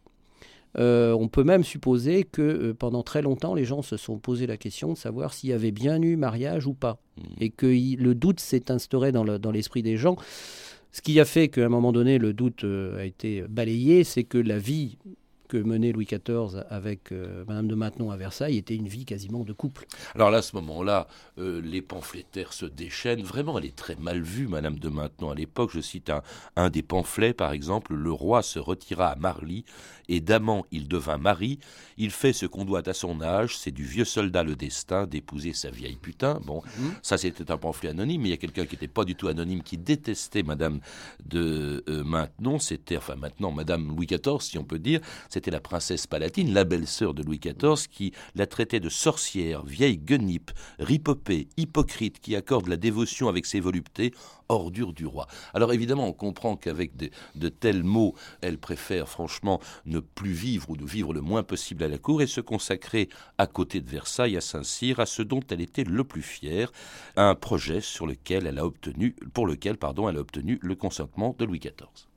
Euh, 0.79 1.13
on 1.13 1.29
peut 1.29 1.43
même 1.43 1.65
supposer 1.65 2.25
que 2.25 2.43
euh, 2.43 2.75
pendant 2.75 3.03
très 3.03 3.23
longtemps, 3.23 3.55
les 3.55 3.65
gens 3.65 3.83
se 3.83 3.97
sont 3.97 4.19
posé 4.19 4.47
la 4.47 4.57
question 4.57 4.93
de 4.93 4.99
savoir 4.99 5.33
s'il 5.33 5.51
y 5.51 5.53
avait 5.53 5.73
bien 5.73 6.01
eu 6.01 6.17
mariage 6.17 6.67
ou 6.67 6.75
pas. 6.75 7.01
Hmm. 7.17 7.23
Et 7.41 7.51
que 7.51 7.67
le 7.67 8.15
doute 8.15 8.41
s'est 8.41 8.71
instauré 8.71 9.13
dans 9.13 9.51
l'esprit 9.51 9.83
des 9.83 9.97
gens. 9.97 10.17
Ce 10.93 11.03
qui 11.03 11.21
a 11.21 11.25
fait 11.25 11.49
qu'à 11.49 11.67
un 11.67 11.69
moment 11.69 11.93
donné, 11.93 12.19
le 12.19 12.33
doute 12.33 12.65
euh, 12.65 13.01
a 13.01 13.05
été 13.05 13.45
balayé, 13.49 14.03
c'est 14.03 14.25
que 14.25 14.39
la 14.39 14.59
vie 14.59 14.99
que 15.51 15.57
menait 15.57 15.91
Louis 15.91 16.07
XIV 16.07 16.65
avec 16.71 17.11
euh, 17.11 17.45
Madame 17.49 17.67
de 17.67 17.75
Maintenon 17.75 18.13
à 18.13 18.17
Versailles 18.17 18.57
était 18.57 18.77
une 18.77 18.87
vie 18.87 19.05
quasiment 19.05 19.43
de 19.43 19.53
couple. 19.53 19.85
Alors 20.15 20.31
là, 20.31 20.39
à 20.39 20.43
ce 20.43 20.55
moment-là, 20.55 21.09
euh, 21.39 21.61
les 21.61 21.83
pamphlétaires 21.83 22.53
se 22.53 22.67
déchaînent. 22.67 23.23
Vraiment, 23.23 23.59
elle 23.59 23.65
est 23.65 23.75
très 23.75 23.97
mal 23.97 24.23
vue, 24.23 24.47
Madame 24.47 24.79
de 24.79 24.89
Maintenon. 24.89 25.33
À 25.33 25.35
l'époque, 25.35 25.71
je 25.75 25.81
cite 25.81 26.09
un, 26.09 26.23
un 26.55 26.71
des 26.71 26.83
pamphlets, 26.83 27.35
par 27.35 27.51
exemple, 27.51 27.95
Le 27.95 28.13
roi 28.13 28.43
se 28.43 28.61
retira 28.61 29.09
à 29.09 29.17
Marly 29.17 29.65
et 30.11 30.21
d'amant 30.21 30.67
il 30.71 30.89
devint 30.89 31.19
mari. 31.19 31.59
Il 31.97 32.11
fait 32.11 32.33
ce 32.33 32.45
qu'on 32.45 32.65
doit 32.65 32.89
à 32.89 32.93
son 32.93 33.23
âge. 33.23 33.57
C'est 33.57 33.71
du 33.71 33.85
vieux 33.85 34.05
soldat 34.05 34.43
le 34.43 34.57
destin 34.57 35.07
d'épouser 35.07 35.53
sa 35.53 35.71
vieille 35.71 35.97
putain. 35.97 36.41
Bon, 36.45 36.63
mmh. 36.63 36.89
ça 37.03 37.17
c'était 37.17 37.51
un 37.51 37.57
pamphlet 37.57 37.91
anonyme, 37.91 38.23
mais 38.23 38.29
il 38.29 38.33
y 38.33 38.35
a 38.35 38.39
quelqu'un 38.39 38.67
qui 38.67 38.75
n'était 38.75 38.89
pas 38.89 39.05
du 39.05 39.15
tout 39.15 39.29
anonyme, 39.29 39.63
qui 39.63 39.79
détestait 39.79 40.43
Madame 40.43 40.81
de 41.25 41.83
euh, 41.89 42.05
Maintenon. 42.05 42.59
C'était, 42.59 42.97
enfin 42.97 43.15
maintenant, 43.17 43.53
Madame 43.53 43.89
Louis 43.89 44.07
XIV, 44.07 44.41
si 44.41 44.59
on 44.59 44.65
peut 44.65 44.79
dire 44.79 45.01
c'était 45.29 45.39
la 45.48 45.61
princesse 45.61 46.07
Palatine, 46.07 46.53
la 46.53 46.64
belle-sœur 46.64 47.14
de 47.14 47.22
Louis 47.22 47.38
XIV, 47.38 47.88
qui 47.88 48.12
la 48.35 48.46
traitait 48.46 48.81
de 48.81 48.88
sorcière, 48.88 49.64
vieille 49.64 49.98
guenipe, 49.98 50.50
ripopée, 50.79 51.48
hypocrite, 51.57 52.20
qui 52.20 52.37
accorde 52.37 52.68
la 52.68 52.76
dévotion 52.76 53.29
avec 53.29 53.46
ses 53.46 53.61
voluptés, 53.61 54.12
ordure 54.50 54.92
du 54.92 55.07
roi. 55.07 55.26
Alors 55.55 55.72
évidemment, 55.72 56.07
on 56.07 56.12
comprend 56.12 56.57
qu'avec 56.57 56.92
de, 56.96 57.48
tels 57.48 57.85
mots, 57.85 58.14
elle 58.40 58.59
préfère 58.59 59.09
franchement 59.09 59.61
ne 59.87 60.00
plus 60.00 60.33
vivre 60.33 60.70
ou 60.70 60.76
de 60.76 60.85
vivre 60.85 61.14
le 61.14 61.20
moins 61.20 61.42
possible 61.42 61.85
à 61.85 61.88
la 61.88 61.98
cour 61.98 62.22
et 62.22 62.26
se 62.26 62.40
consacrer 62.40 63.09
à 63.38 63.46
côté 63.46 63.81
de 63.81 63.88
Versailles, 63.88 64.37
à 64.37 64.40
Saint-Cyr, 64.40 65.00
à 65.00 65.07
ce 65.07 65.22
dont 65.22 65.40
elle 65.50 65.61
était 65.61 65.85
le 65.85 66.05
plus 66.05 66.22
fière, 66.22 66.72
un 67.16 67.35
projet 67.35 67.81
sur 67.81 68.07
lequel 68.07 68.46
elle 68.46 68.59
a 68.59 68.66
obtenu, 68.66 69.14
pour 69.33 69.46
lequel 69.46 69.76
pardon, 69.76 70.09
elle 70.09 70.16
a 70.16 70.20
obtenu 70.20 70.59
le 70.62 70.74
consentement 70.74 71.35
de 71.38 71.44
Louis 71.44 71.61
XIV. 71.61 72.11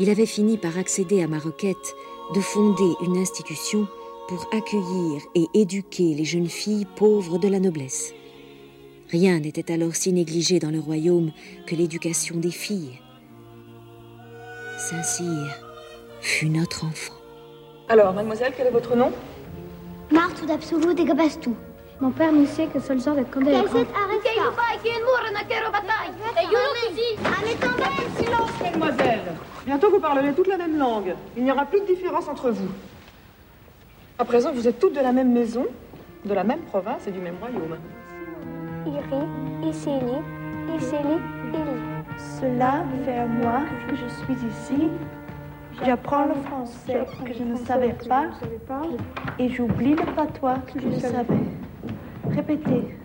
Il 0.00 0.10
avait 0.10 0.26
fini 0.26 0.58
par 0.58 0.78
accéder 0.78 1.22
à 1.22 1.28
ma 1.28 1.38
requête 1.38 1.96
de 2.34 2.40
fonder 2.40 2.92
une 3.02 3.16
institution 3.16 3.86
pour 4.28 4.46
accueillir 4.52 5.22
et 5.34 5.46
éduquer 5.54 6.14
les 6.14 6.24
jeunes 6.24 6.48
filles 6.48 6.86
pauvres 6.96 7.38
de 7.38 7.48
la 7.48 7.60
noblesse. 7.60 8.12
Rien 9.10 9.40
n'était 9.40 9.72
alors 9.72 9.94
si 9.94 10.12
négligé 10.12 10.58
dans 10.58 10.70
le 10.70 10.80
royaume 10.80 11.32
que 11.66 11.74
l'éducation 11.74 12.36
des 12.36 12.50
filles. 12.50 13.00
Saint-Cyr 14.76 15.56
fut 16.20 16.50
notre 16.50 16.84
enfant. 16.84 17.14
Alors, 17.88 18.12
mademoiselle, 18.12 18.52
quel 18.54 18.66
est 18.66 18.70
votre 18.70 18.94
nom? 18.94 19.10
Marthe 20.10 20.44
d'Absolu 20.44 20.94
de 20.94 21.04
Gabastou. 21.04 21.56
Mon 22.00 22.10
père 22.10 22.32
ne 22.32 22.44
sait 22.46 22.66
que 22.66 22.78
seul 22.78 23.00
genre 23.00 23.16
de 23.16 23.24
condé 23.24 23.52
silence, 28.18 28.50
mademoiselle. 28.62 29.20
Bientôt 29.68 29.90
vous 29.90 30.00
parlerez 30.00 30.32
toute 30.32 30.46
la 30.46 30.56
même 30.56 30.78
langue. 30.78 31.14
Il 31.36 31.44
n'y 31.44 31.52
aura 31.52 31.66
plus 31.66 31.80
de 31.80 31.84
différence 31.84 32.26
entre 32.26 32.48
vous. 32.50 32.70
À 34.18 34.24
présent, 34.24 34.50
vous 34.50 34.66
êtes 34.66 34.78
toutes 34.78 34.94
de 34.94 35.00
la 35.00 35.12
même 35.12 35.30
maison, 35.30 35.66
de 36.24 36.32
la 36.32 36.42
même 36.42 36.60
province 36.60 37.06
et 37.06 37.10
du 37.10 37.18
même 37.18 37.34
royaume. 37.38 37.76
Iri, 38.86 39.68
Isili, 39.68 40.22
Isili, 40.74 41.18
Ili. 41.52 42.16
Cela 42.40 42.82
fait 43.04 43.18
à 43.18 43.26
moi 43.26 43.60
que 43.86 43.94
je 43.94 44.08
suis 44.08 44.48
ici. 44.48 44.88
J'apprends 45.84 46.24
le 46.24 46.34
français 46.46 47.04
que 47.26 47.34
je 47.34 47.42
ne 47.42 47.56
savais 47.56 47.94
pas 48.08 48.24
et 49.38 49.50
j'oublie 49.50 49.94
le 49.96 50.14
patois 50.14 50.60
que 50.72 50.80
je 50.80 50.98
savais. 50.98 51.44
Répétez. 52.30 52.96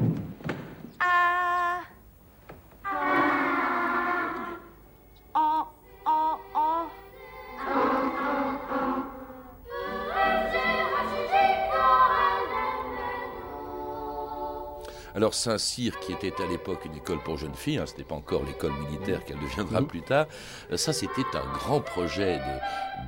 Alors 15.16 15.34
Saint-Cyr, 15.34 16.00
qui 16.00 16.12
était 16.12 16.34
à 16.42 16.48
l'époque 16.48 16.86
une 16.86 16.96
école 16.96 17.22
pour 17.22 17.38
jeunes 17.38 17.54
filles, 17.56 17.78
hein, 17.78 17.86
ce 17.86 17.92
n'était 17.92 18.04
pas 18.04 18.16
encore 18.16 18.44
l'école 18.44 18.74
militaire 18.90 19.24
qu'elle 19.24 19.40
deviendra 19.40 19.82
plus 19.82 20.02
tard, 20.02 20.26
euh, 20.72 20.78
ça 20.78 20.92
c'était 20.92 21.22
un 21.34 21.54
grand 21.54 21.82
projet 21.82 22.40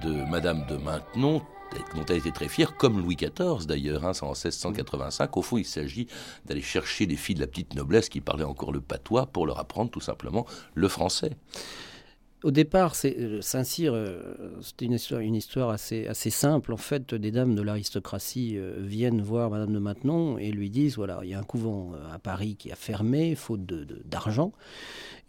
de, 0.02 0.10
de 0.10 0.30
Madame 0.30 0.66
de 0.68 0.78
Maintenon, 0.78 1.42
dont 1.96 2.06
elle 2.10 2.18
était 2.18 2.32
très 2.32 2.48
fière, 2.48 2.76
comme 2.78 3.00
Louis 3.00 3.16
XIV 3.16 3.66
d'ailleurs, 3.66 4.06
hein, 4.06 4.12
en 4.22 4.30
1685. 4.30 5.36
Au 5.38 5.42
fond, 5.42 5.58
il 5.58 5.66
s'agit 5.66 6.08
d'aller 6.46 6.62
chercher 6.62 7.06
les 7.06 7.16
filles 7.16 7.36
de 7.36 7.42
la 7.42 7.48
petite 7.48 7.74
noblesse 7.76 8.10
qui 8.10 8.22
parlaient 8.22 8.44
encore 8.44 8.72
le 8.72 8.82
patois 8.82 9.26
pour 9.26 9.46
leur 9.46 9.60
apprendre 9.60 9.92
tout 9.92 10.02
simplement 10.02 10.46
le 10.74 10.88
français. 10.88 11.32
Au 12.44 12.52
départ, 12.52 12.96
euh, 13.06 13.42
Saint-Cyr, 13.42 13.94
euh, 13.94 14.20
c'était 14.62 14.86
une 14.86 15.36
histoire, 15.36 15.70
assez, 15.70 16.30
simple. 16.30 16.74
En 16.74 16.78
fait, 16.78 17.16
des 17.16 17.32
dames 17.32 17.56
de 17.56 17.62
l'aristocratie 17.62 18.58
euh, 18.58 18.76
viennent 18.80 19.22
voir 19.22 19.50
Madame 19.50 19.74
de 19.74 19.80
Maintenon 19.80 20.38
et 20.38 20.52
lui 20.52 20.70
disent 20.70 20.96
voilà, 20.96 21.22
il 21.24 21.30
y 21.30 21.34
a 21.34 21.40
un 21.40 21.44
couvent 21.44 21.94
à 22.14 22.20
Paris 22.20 22.56
qui 22.58 22.72
a 22.72 22.76
fermé, 22.76 23.36
faute 23.36 23.66
d'argent. 23.66 24.52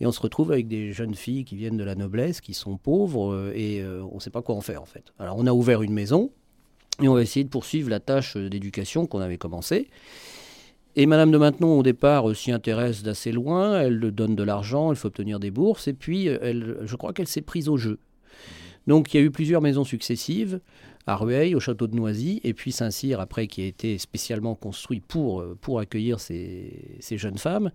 et 0.01 0.07
on 0.07 0.13
se 0.13 0.21
retrouve 0.21 0.53
avec 0.53 0.69
des 0.69 0.93
jeunes 0.93 1.15
filles 1.15 1.45
qui 1.45 1.57
viennent 1.57 1.77
de 1.77 1.85
la 1.85 1.95
noblesse, 1.95 2.41
qui 2.41 2.55
sont 2.55 2.77
pauvres, 2.77 3.53
et 3.55 3.83
on 3.85 4.17
ne 4.17 4.21
sait 4.21 4.31
pas 4.31 4.43
quoi 4.43 4.55
en 4.57 4.61
faire, 4.61 4.83
en 4.83 4.87
fait. 4.87 5.13
Alors, 5.19 5.37
on 5.39 5.47
a 5.47 5.53
ouvert 5.53 5.83
une 5.83 5.93
maison, 5.93 6.31
et 7.03 7.09
on 7.09 7.15
va 7.15 7.23
essayer 7.23 7.45
de 7.45 7.51
poursuivre 7.51 7.89
la 7.89 8.01
tâche 8.01 8.37
d'éducation 8.37 9.07
qu'on 9.07 9.21
avait 9.21 9.39
commencée. 9.39 9.89
Et 10.99 11.05
Madame 11.05 11.31
de 11.31 11.37
Maintenon, 11.37 11.79
au 11.79 11.83
départ, 11.83 12.31
euh, 12.31 12.35
s'y 12.35 12.53
intéresse 12.53 13.03
d'assez 13.03 13.31
loin. 13.31 13.83
Elle 13.83 14.01
donne 14.01 14.35
de 14.35 14.43
l'argent, 14.43 14.91
elle 14.91 14.97
faut 14.97 15.09
obtenir 15.09 15.39
des 15.39 15.51
bourses. 15.51 15.89
Et 15.89 15.93
puis, 15.93 16.29
euh, 16.29 16.39
elle, 16.41 16.79
je 16.85 16.97
crois 16.97 17.13
qu'elle 17.13 17.29
s'est 17.29 17.43
prise 17.43 17.69
au 17.69 17.77
jeu. 17.77 17.99
Donc, 18.87 19.13
il 19.13 19.19
y 19.19 19.21
a 19.21 19.23
eu 19.23 19.31
plusieurs 19.31 19.61
maisons 19.61 19.85
successives, 19.85 20.59
à 21.07 21.17
Rueil, 21.17 21.55
au 21.55 21.61
château 21.61 21.87
de 21.87 21.95
Noisy, 21.95 22.41
et 22.45 22.55
puis 22.55 22.73
Saint-Cyr, 22.73 23.21
après, 23.21 23.47
qui 23.47 23.61
a 23.61 23.67
été 23.67 23.99
spécialement 23.99 24.55
construit 24.55 25.01
pour, 25.01 25.43
euh, 25.43 25.59
pour 25.61 25.81
accueillir 25.81 26.19
ces, 26.19 26.97
ces 27.01 27.19
jeunes 27.19 27.39
femmes. 27.39 27.71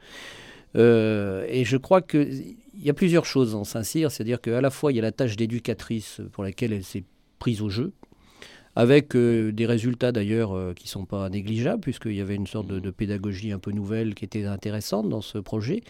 et 0.73 1.63
je 1.63 1.77
crois 1.77 2.01
qu'il 2.01 2.55
y 2.75 2.89
a 2.89 2.93
plusieurs 2.93 3.25
choses 3.25 3.53
en 3.53 3.65
Saint-Cyr, 3.65 4.09
c'est-à-dire 4.09 4.41
qu'à 4.41 4.61
la 4.61 4.71
fois, 4.71 4.91
il 4.91 4.95
y 4.95 4.99
a 4.99 5.03
la 5.03 5.11
tâche 5.11 5.35
d'éducatrice 5.35 6.21
pour 6.31 6.43
laquelle 6.43 6.73
elle 6.73 6.83
s'est 6.83 7.03
prise 7.37 7.61
au 7.61 7.69
jeu, 7.69 7.93
avec 8.75 9.15
euh, 9.15 9.51
des 9.51 9.65
résultats 9.65 10.11
d'ailleurs 10.11 10.53
euh, 10.53 10.73
qui 10.73 10.85
ne 10.85 10.89
sont 10.89 11.05
pas 11.05 11.29
négligeables, 11.29 11.81
puisqu'il 11.81 12.13
y 12.13 12.21
avait 12.21 12.35
une 12.35 12.47
sorte 12.47 12.67
de, 12.67 12.91
pédagogie 12.91 13.51
un 13.51 13.59
peu 13.59 13.71
nouvelle 13.71 14.15
qui 14.15 14.25
était 14.25 14.45
intéressante 14.45 15.09
dans 15.09 15.21
ce 15.21 15.37
projet. 15.37 15.81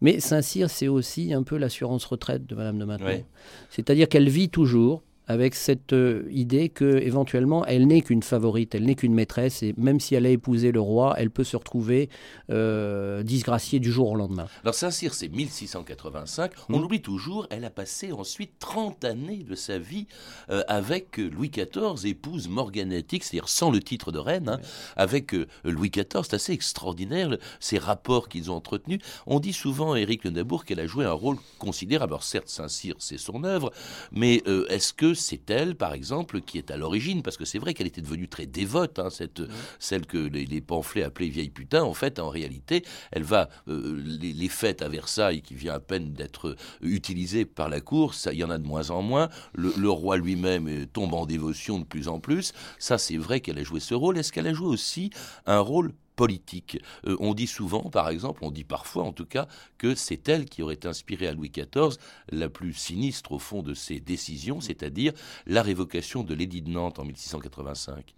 Mais 0.00 0.20
Saint-Cyr, 0.20 0.70
c'est 0.70 0.88
aussi 0.88 1.32
un 1.34 1.42
peu 1.42 1.56
l'assurance 1.56 2.04
retraite 2.04 2.46
de 2.46 2.54
Madame 2.54 2.78
de 2.78 2.84
Maintenon. 2.84 3.24
C'est-à-dire 3.70 4.08
qu'elle 4.08 4.28
vit 4.28 4.48
toujours, 4.48 5.02
avec 5.26 5.54
cette 5.54 5.92
euh, 5.92 6.28
idée 6.30 6.68
que 6.68 6.98
éventuellement 6.98 7.64
elle 7.66 7.86
n'est 7.86 8.02
qu'une 8.02 8.22
favorite, 8.22 8.74
elle 8.74 8.84
n'est 8.84 8.94
qu'une 8.94 9.14
maîtresse, 9.14 9.62
et 9.62 9.74
même 9.76 10.00
si 10.00 10.14
elle 10.14 10.26
a 10.26 10.30
épousé 10.30 10.72
le 10.72 10.80
roi, 10.80 11.14
elle 11.16 11.30
peut 11.30 11.44
se 11.44 11.56
retrouver 11.56 12.08
euh, 12.50 13.22
disgraciée 13.22 13.80
du 13.80 13.90
jour 13.90 14.10
au 14.10 14.16
lendemain. 14.16 14.46
Alors 14.62 14.74
Saint-Cyr, 14.74 15.14
c'est 15.14 15.28
1685. 15.28 16.52
On 16.68 16.78
mmh. 16.78 16.84
oublie 16.84 17.02
toujours, 17.02 17.46
elle 17.50 17.64
a 17.64 17.70
passé 17.70 18.12
ensuite 18.12 18.52
30 18.58 19.04
années 19.04 19.44
de 19.48 19.54
sa 19.54 19.78
vie 19.78 20.06
euh, 20.50 20.62
avec 20.68 21.16
Louis 21.16 21.50
XIV, 21.50 22.06
épouse 22.06 22.48
morganatique, 22.48 23.24
c'est-à-dire 23.24 23.48
sans 23.48 23.70
le 23.70 23.80
titre 23.80 24.12
de 24.12 24.18
reine, 24.18 24.48
hein, 24.48 24.60
avec 24.96 25.34
Louis 25.64 25.90
XIV. 25.90 26.22
C'est 26.24 26.34
assez 26.34 26.52
extraordinaire 26.52 27.36
ces 27.60 27.78
rapports 27.78 28.28
qu'ils 28.28 28.50
ont 28.50 28.54
entretenus. 28.54 29.00
On 29.26 29.40
dit 29.40 29.52
souvent, 29.52 29.94
Éric 29.94 30.24
Le 30.24 30.30
Nabour, 30.30 30.64
qu'elle 30.64 30.80
a 30.80 30.86
joué 30.86 31.04
un 31.04 31.12
rôle 31.12 31.36
considérable. 31.58 32.12
Alors 32.12 32.24
certes, 32.24 32.48
Saint-Cyr, 32.48 32.94
c'est 32.98 33.18
son 33.18 33.44
œuvre, 33.44 33.72
mais 34.12 34.42
est-ce 34.68 34.92
que 34.92 35.13
c'est 35.14 35.50
elle, 35.50 35.76
par 35.76 35.94
exemple, 35.94 36.40
qui 36.40 36.58
est 36.58 36.70
à 36.70 36.76
l'origine, 36.76 37.22
parce 37.22 37.36
que 37.36 37.44
c'est 37.44 37.58
vrai 37.58 37.74
qu'elle 37.74 37.86
était 37.86 38.00
devenue 38.00 38.28
très 38.28 38.46
dévote, 38.46 38.98
hein, 38.98 39.10
cette, 39.10 39.42
celle 39.78 40.06
que 40.06 40.18
les, 40.18 40.60
pamphlets 40.60 41.02
appelaient 41.02 41.28
vieille 41.28 41.50
putain. 41.50 41.82
En 41.82 41.94
fait, 41.94 42.18
en 42.18 42.28
réalité, 42.28 42.84
elle 43.12 43.22
va 43.22 43.48
euh, 43.68 44.00
les, 44.20 44.48
fêtes 44.48 44.82
à 44.82 44.88
Versailles, 44.88 45.42
qui 45.42 45.54
vient 45.54 45.74
à 45.74 45.80
peine 45.80 46.12
d'être 46.12 46.56
utilisées 46.80 47.44
par 47.44 47.68
la 47.68 47.80
cour, 47.80 48.14
ça, 48.14 48.32
il 48.32 48.38
y 48.38 48.44
en 48.44 48.50
a 48.50 48.58
de 48.58 48.66
moins 48.66 48.90
en 48.90 49.02
moins. 49.02 49.28
Le, 49.54 49.88
roi 49.88 50.16
lui-même 50.16 50.86
tombe 50.86 51.14
en 51.14 51.26
dévotion 51.26 51.78
de 51.78 51.84
plus 51.84 52.08
en 52.08 52.20
plus. 52.20 52.52
Ça, 52.78 52.98
c'est 52.98 53.16
vrai 53.16 53.40
qu'elle 53.40 53.58
a 53.58 53.62
joué 53.62 53.80
ce 53.80 53.94
rôle. 53.94 54.18
Est-ce 54.18 54.32
qu'elle 54.32 54.46
a 54.46 54.54
joué 54.54 54.68
aussi 54.68 55.10
un 55.46 55.60
rôle 55.60 55.92
politique. 56.16 56.78
Euh, 57.06 57.16
on 57.20 57.34
dit 57.34 57.46
souvent, 57.46 57.90
par 57.90 58.08
exemple, 58.08 58.44
on 58.44 58.50
dit 58.50 58.64
parfois 58.64 59.04
en 59.04 59.12
tout 59.12 59.26
cas, 59.26 59.46
que 59.78 59.94
c'est 59.94 60.28
elle 60.28 60.46
qui 60.46 60.62
aurait 60.62 60.86
inspiré 60.86 61.26
à 61.26 61.32
Louis 61.32 61.50
XIV 61.50 61.96
la 62.30 62.48
plus 62.48 62.72
sinistre 62.72 63.32
au 63.32 63.38
fond 63.38 63.62
de 63.62 63.74
ses 63.74 64.00
décisions, 64.00 64.60
c'est-à-dire 64.60 65.12
la 65.46 65.62
révocation 65.62 66.22
de 66.22 66.34
l'édit 66.34 66.62
de 66.62 66.70
Nantes 66.70 66.98
en 66.98 67.04
1685. 67.04 68.14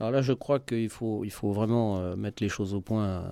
Alors 0.00 0.12
là, 0.12 0.22
je 0.22 0.32
crois 0.32 0.60
qu'il 0.60 0.88
faut, 0.90 1.24
il 1.24 1.30
faut 1.32 1.50
vraiment 1.50 1.98
euh, 1.98 2.14
mettre 2.14 2.40
les 2.40 2.48
choses 2.48 2.72
au 2.72 2.80
point 2.80 3.24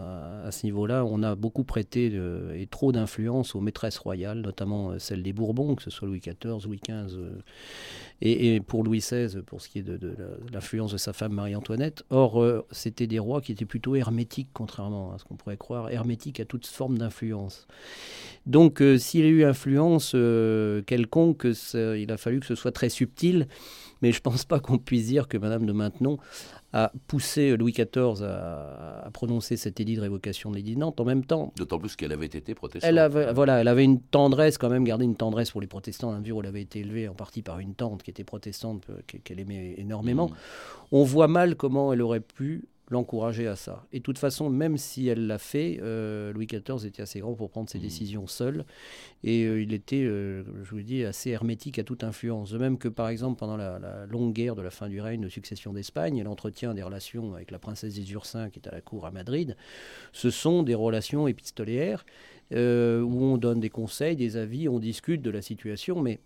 à, 0.45 0.51
ce 0.51 0.67
niveau-là. 0.67 1.05
On 1.05 1.23
a 1.23 1.37
beaucoup 1.37 1.63
prêté 1.63 2.13
et 2.55 2.67
trop 2.67 2.91
d'influence 2.91 3.55
aux 3.55 3.61
maîtresses 3.61 3.99
royales, 3.99 4.41
notamment 4.41 4.91
euh, 4.91 4.99
celles 4.99 5.23
des 5.23 5.33
Bourbons, 5.33 5.77
que 5.77 5.83
ce 5.85 5.91
soit 5.91 6.09
Louis 6.09 6.19
XIV, 6.19 6.67
Louis 6.67 6.81
XV, 6.85 7.21
et, 8.21 8.61
pour 8.61 8.83
Louis 8.83 8.99
XVI, 8.99 9.43
pour 9.43 9.61
ce 9.61 9.69
qui 9.69 9.79
est 9.79 9.83
de, 9.83 10.17
l'influence 10.53 10.91
de 10.91 10.97
sa 10.97 11.13
femme 11.13 11.35
Marie-Antoinette. 11.35 12.05
Or, 12.11 12.43
euh, 12.43 12.67
c'était 12.73 13.07
des 13.07 13.21
rois 13.21 13.41
qui 13.41 13.53
étaient 13.53 13.65
plutôt 13.65 13.95
hermétiques, 13.95 14.49
contrairement 14.53 15.13
à 15.13 15.19
ce 15.19 15.25
qu'on 15.25 15.37
pourrait 15.37 15.57
croire, 15.57 15.91
hermétiques 15.91 16.41
à 16.41 16.45
toute 16.45 16.67
forme 16.67 16.99
d'influence. 16.99 17.69
Donc, 18.47 18.83
s'il 18.99 19.21
y 19.21 19.25
a 19.25 19.29
eu 19.29 19.45
influence 19.45 20.17
quelconque, 20.87 21.47
il 21.75 22.11
a 22.11 22.17
fallu 22.17 22.41
que 22.41 22.47
ce 22.47 22.55
soit 22.57 22.73
très 22.73 22.89
subtil 22.89 23.47
mais 24.03 24.13
je 24.13 24.19
ne 24.19 24.23
pense 24.23 24.45
pas 24.45 24.61
qu'on 24.61 24.79
puisse 24.79 25.07
dire 25.07 25.29
que 25.29 25.39
Madame 25.39 25.67
de 25.67 25.73
Maintenon 25.73 26.19
a 26.73 26.93
poussé 27.07 27.57
Louis 27.57 27.73
XIV 27.73 28.23
à, 28.23 29.09
prononcer 29.13 29.57
cet 29.57 29.81
édit 29.81 29.97
de 29.97 30.01
révocation 30.01 30.51
de 30.51 30.57
l'édit 30.57 30.75
de 30.75 30.81
Nantes 30.81 31.01
en 31.01 31.05
même 31.05 31.25
temps. 31.25 31.53
D'autant 31.57 31.79
plus 31.79 31.97
qu'elle 31.97 32.13
avait 32.13 32.27
été 32.27 32.55
protestante. 32.55 32.89
Elle 32.89 32.99
avait, 32.99 33.33
voilà, 33.33 33.61
elle 33.61 33.69
avait 33.69 33.85
une 33.85 34.01
tendresse, 34.01 34.59
quand 34.59 34.69
même, 34.69 34.85
gardé 34.85 35.05
une 35.05 35.17
tendresse 35.17 35.51
pour 35.51 35.61
les 35.61 35.67
protestants, 35.67 36.13
où 36.13 36.41
elle 36.41 36.47
avait 36.47 36.63
été 36.63 36.81
élevée 36.81 37.09
en 37.09 37.15
partie 37.15 37.43
par 37.43 37.61
une 37.61 37.75
tante 37.75 38.03
qui 38.03 38.11
était 38.11 38.25
protestante, 38.25 38.85
euh, 38.91 39.01
qu'elle 39.25 39.41
aimait 39.41 39.75
énormément. 39.79 40.29
Mm. 40.29 40.35
On 40.93 41.05
voit 41.05 41.29
mal 41.29 41.57
comment 41.57 41.93
elle 41.93 42.03
aurait 42.03 42.21
pu 42.21 42.67
l'encourager 42.91 43.47
à 43.49 43.57
ça. 43.57 43.85
Et 43.93 43.99
de 43.99 44.03
toute 44.03 44.19
façon, 44.19 44.49
même 44.49 44.77
si 44.77 45.09
elle 45.09 45.27
l'a 45.27 45.39
fait, 45.39 45.79
euh, 45.83 46.33
Louis 46.33 46.47
XIV 46.47 46.87
était 46.87 47.03
assez 47.03 47.21
grand 47.21 47.35
pour 47.35 47.51
prendre 47.51 47.69
ses 47.69 47.79
mmh. 47.79 47.83
décisions 47.83 48.27
seul. 48.27 48.65
Et 49.25 49.45
euh, 49.45 49.61
il 49.61 49.73
était, 49.73 50.05
euh, 50.05 50.45
je 50.63 50.71
vous 50.71 50.83
dis, 50.83 51.05
assez 51.05 51.31
hermétique 51.31 51.79
à 51.79 51.85
toute 51.85 52.05
influence. 52.05 52.51
De 52.51 52.59
même 52.59 52.79
que, 52.79 52.89
par 52.89 53.09
exemple, 53.09 53.39
pendant 53.39 53.57
la, 53.57 54.07
longue 54.07 54.33
guerre 54.33 54.55
de 54.55 54.63
la 54.63 54.71
fin 54.71 54.89
du 54.89 55.01
règne 55.01 55.21
de 55.21 55.29
succession 55.29 55.73
d'Espagne, 55.73 56.19
elle 56.19 56.29
entretient 56.29 56.75
des 56.75 56.83
relations 56.83 57.35
avec 57.35 57.51
la 57.51 57.59
princesse 57.59 57.95
des 57.95 58.13
Ursins, 58.13 58.51
qui 58.51 58.61
est 58.61 58.69
à 58.69 58.73
la 58.73 58.81
cour 58.81 59.05
à 59.07 59.11
Madrid. 59.11 59.57
Ce 60.13 60.31
sont 60.31 60.63
des 60.63 60.75
relations 60.75 61.27
épistolaires 61.27 62.07
où 62.53 62.55
on 62.55 63.39
donne 63.39 63.59
des 63.59 63.71
conseils, 63.71 64.15
des 64.15 64.37
avis, 64.37 64.69
on 64.69 64.79
discute 64.79 65.21
de 65.21 65.31
la 65.31 65.43
situation, 65.43 66.01
mais 66.01 66.21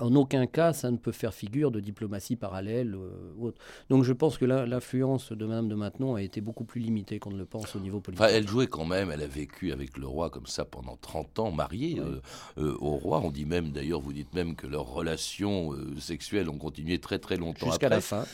en 0.00 0.14
aucun 0.16 0.46
cas, 0.46 0.72
ça 0.72 0.90
ne 0.90 0.96
peut 0.96 1.12
faire 1.12 1.32
figure 1.32 1.70
de 1.70 1.78
diplomatie 1.78 2.34
parallèle 2.34 2.94
euh, 2.94 3.10
ou 3.36 3.46
autre. 3.46 3.60
Donc 3.90 4.02
je 4.02 4.12
pense 4.12 4.38
que 4.38 4.44
l'influence 4.44 5.30
de 5.30 5.46
Madame 5.46 5.68
de 5.68 5.76
Maintenon 5.76 6.16
a 6.16 6.22
été 6.22 6.40
beaucoup 6.40 6.64
plus 6.64 6.80
limitée 6.80 7.20
qu'on 7.20 7.30
ne 7.30 7.38
le 7.38 7.44
pense 7.44 7.76
au 7.76 7.78
niveau 7.78 8.00
politique. 8.00 8.26
elle 8.28 8.48
jouait 8.48 8.66
quand 8.66 8.84
même, 8.84 9.12
elle 9.12 9.22
a 9.22 9.26
vécu 9.28 9.72
avec 9.72 9.96
le 9.96 10.06
roi 10.08 10.30
comme 10.30 10.46
ça 10.46 10.64
pendant 10.64 10.96
30 10.96 11.38
ans, 11.38 11.52
mariée 11.52 12.00
euh, 12.00 12.20
euh, 12.58 12.76
au 12.80 12.96
roi. 12.96 13.20
On 13.22 13.30
dit 13.30 13.44
même, 13.44 13.70
d'ailleurs, 13.70 14.00
vous 14.00 14.12
dites 14.12 14.34
même 14.34 14.56
que 14.56 14.66
leurs 14.66 14.86
relations 14.86 15.72
sexuelles 15.98 16.48
ont 16.48 16.58
continué 16.58 16.98
très 16.98 17.20
très 17.20 17.36
longtemps 17.36 17.66
Jusqu'à 17.66 17.88
la 17.88 18.00
fin. 18.00 18.24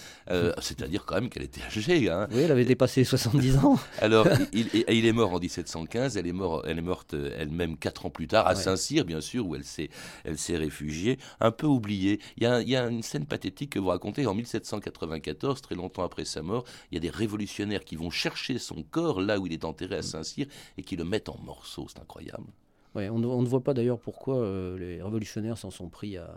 C'est-à-dire 0.61 1.05
quand 1.05 1.16
même 1.16 1.29
qu'elle 1.29 1.42
était 1.42 1.62
âgée. 1.62 2.09
Hein. 2.09 2.27
Oui, 2.33 2.40
elle 2.40 2.53
avait 2.53 2.64
dépassé 2.64 3.05
70 3.05 3.59
ans. 3.59 3.79
Alors, 4.01 4.27
il, 4.53 4.68
il, 4.88 5.05
est 5.05 5.12
mort 5.12 5.35
en 5.35 5.38
1715, 5.38 6.16
elle 6.16 6.27
est, 6.27 6.33
mort, 6.33 6.64
elle 6.66 6.79
est 6.79 6.83
morte 6.83 7.14
elle-même 7.14 7.77
4 7.77 8.07
ans 8.07 8.11
plus 8.11 8.29
tard, 8.29 8.46
à 8.46 8.55
Saint-Cyr, 8.55 9.05
bien 9.05 9.20
sûr, 9.20 9.46
où 9.46 9.55
elle 9.55 9.64
s'est 9.64 10.57
réfugiée 10.57 11.18
un 11.40 11.49
peu 11.52 11.66
oublié. 11.66 12.20
Il 12.36 12.42
y, 12.42 12.76
a, 12.76 12.88
une 12.88 13.02
scène 13.02 13.26
pathétique 13.26 13.70
que 13.70 13.78
vous 13.78 13.88
racontez 13.88 14.26
en 14.26 14.34
1794, 14.34 15.60
très 15.60 15.74
longtemps 15.74 16.04
après 16.04 16.24
sa 16.24 16.42
mort. 16.42 16.64
Il 16.90 16.94
y 16.94 16.98
a 16.98 17.00
des 17.00 17.10
révolutionnaires 17.10 17.84
qui 17.84 17.96
vont 17.96 18.10
chercher 18.10 18.58
son 18.58 18.82
corps 18.82 19.20
là 19.20 19.38
où 19.38 19.46
il 19.46 19.52
est 19.52 19.64
enterré 19.64 19.96
à 19.96 20.02
Saint-Cyr 20.02 20.46
et 20.76 20.82
qui 20.82 20.96
le 20.96 21.04
mettent 21.04 21.28
en 21.28 21.38
morceaux. 21.38 21.86
C'est 21.88 22.00
incroyable 22.00 22.46
on, 22.94 23.18
ne 23.18 23.46
voit 23.46 23.62
pas 23.62 23.72
d'ailleurs 23.72 23.98
pourquoi 23.98 24.38
euh, 24.38 24.76
les 24.76 25.03
révolutionnaires 25.03 25.57
s'en 25.57 25.70
sont 25.70 25.88
pris 25.88 26.16
à, 26.16 26.29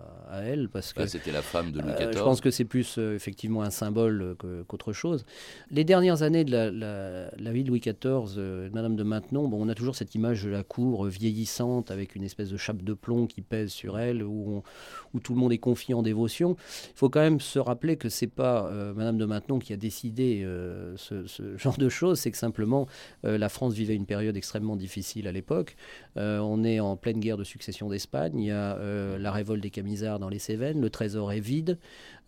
elle, 0.44 0.70
parce 0.70 0.94
que 0.94 1.08
c'était 1.08 1.32
la 1.32 1.42
femme 1.42 1.72
de 1.72 1.82
Louis 1.82 1.94
XIV. 1.94 2.08
Euh, 2.08 2.14
je 2.14 2.20
pense 2.20 2.42
que 2.42 2.52
c'est 2.52 2.66
plus 2.66 2.98
euh, 2.98 3.16
effectivement 3.16 3.64
un 3.64 3.72
symbole 3.72 4.36
qu'autre 4.68 4.94
chose. 4.94 5.26
Les 5.72 5.84
dernières 5.84 6.22
années 6.22 6.44
de 6.44 6.52
la, 6.52 7.52
vie 7.52 7.64
de 7.64 7.70
Louis 7.70 7.80
XIV, 7.80 8.70
Madame 8.72 8.96
de 8.96 9.04
Maintenon, 9.04 9.48
bon, 9.48 9.66
on 9.66 9.70
a 9.70 9.76
toujours 9.76 9.96
cette 9.96 10.14
image 10.14 10.44
de 10.44 10.50
la 10.50 10.64
cour 10.64 11.06
vieillissante 11.06 11.90
avec 11.90 12.16
une 12.16 12.24
espèce 12.24 12.50
de 12.50 12.58
chape 12.58 12.84
de 12.84 12.94
plomb 12.94 13.26
qui 13.26 13.42
pèse 13.42 13.72
sur 13.72 13.98
elle, 13.98 14.24
où, 14.24 14.62
où 15.14 15.20
tout 15.20 15.34
le 15.34 15.40
monde 15.40 15.54
est 15.54 15.58
confié 15.58 15.96
en 15.96 16.04
dévotion. 16.04 16.56
Il 16.90 16.98
faut 16.98 17.10
quand 17.10 17.22
même 17.22 17.40
se 17.40 17.58
rappeler 17.58 17.98
que 17.98 18.10
c'est 18.10 18.28
pas 18.28 18.70
Madame 18.96 19.18
de 19.18 19.26
Maintenon 19.26 19.58
qui 19.58 19.74
a 19.74 19.78
décidé 19.78 20.48
ce, 20.98 21.26
ce, 21.26 21.58
genre 21.58 21.78
de 21.78 21.90
choses, 21.90 22.20
c'est 22.20 22.32
que 22.32 22.38
simplement 22.38 22.88
la 23.24 23.50
France 23.50 23.74
vivait 23.74 23.96
une 23.96 24.06
période 24.06 24.38
extrêmement 24.38 24.76
difficile 24.76 25.28
à 25.28 25.32
l'époque 25.32 25.76
on 26.44 26.64
est 26.64 26.80
en 26.80 26.96
pleine 26.96 27.20
guerre 27.20 27.38
de 27.38 27.44
succession 27.44 27.90
d'Espagne. 27.90 28.38
Il 28.38 28.46
y 28.46 28.52
a 28.52 28.78
euh, 28.78 29.18
la 29.18 29.32
révolte 29.32 29.62
des 29.62 29.70
Camisards 29.70 30.20
dans 30.20 30.30
les 30.30 30.40
Cévennes. 30.40 30.82
Le 30.82 30.90
trésor 30.90 31.32
est 31.32 31.40
vide. 31.40 31.80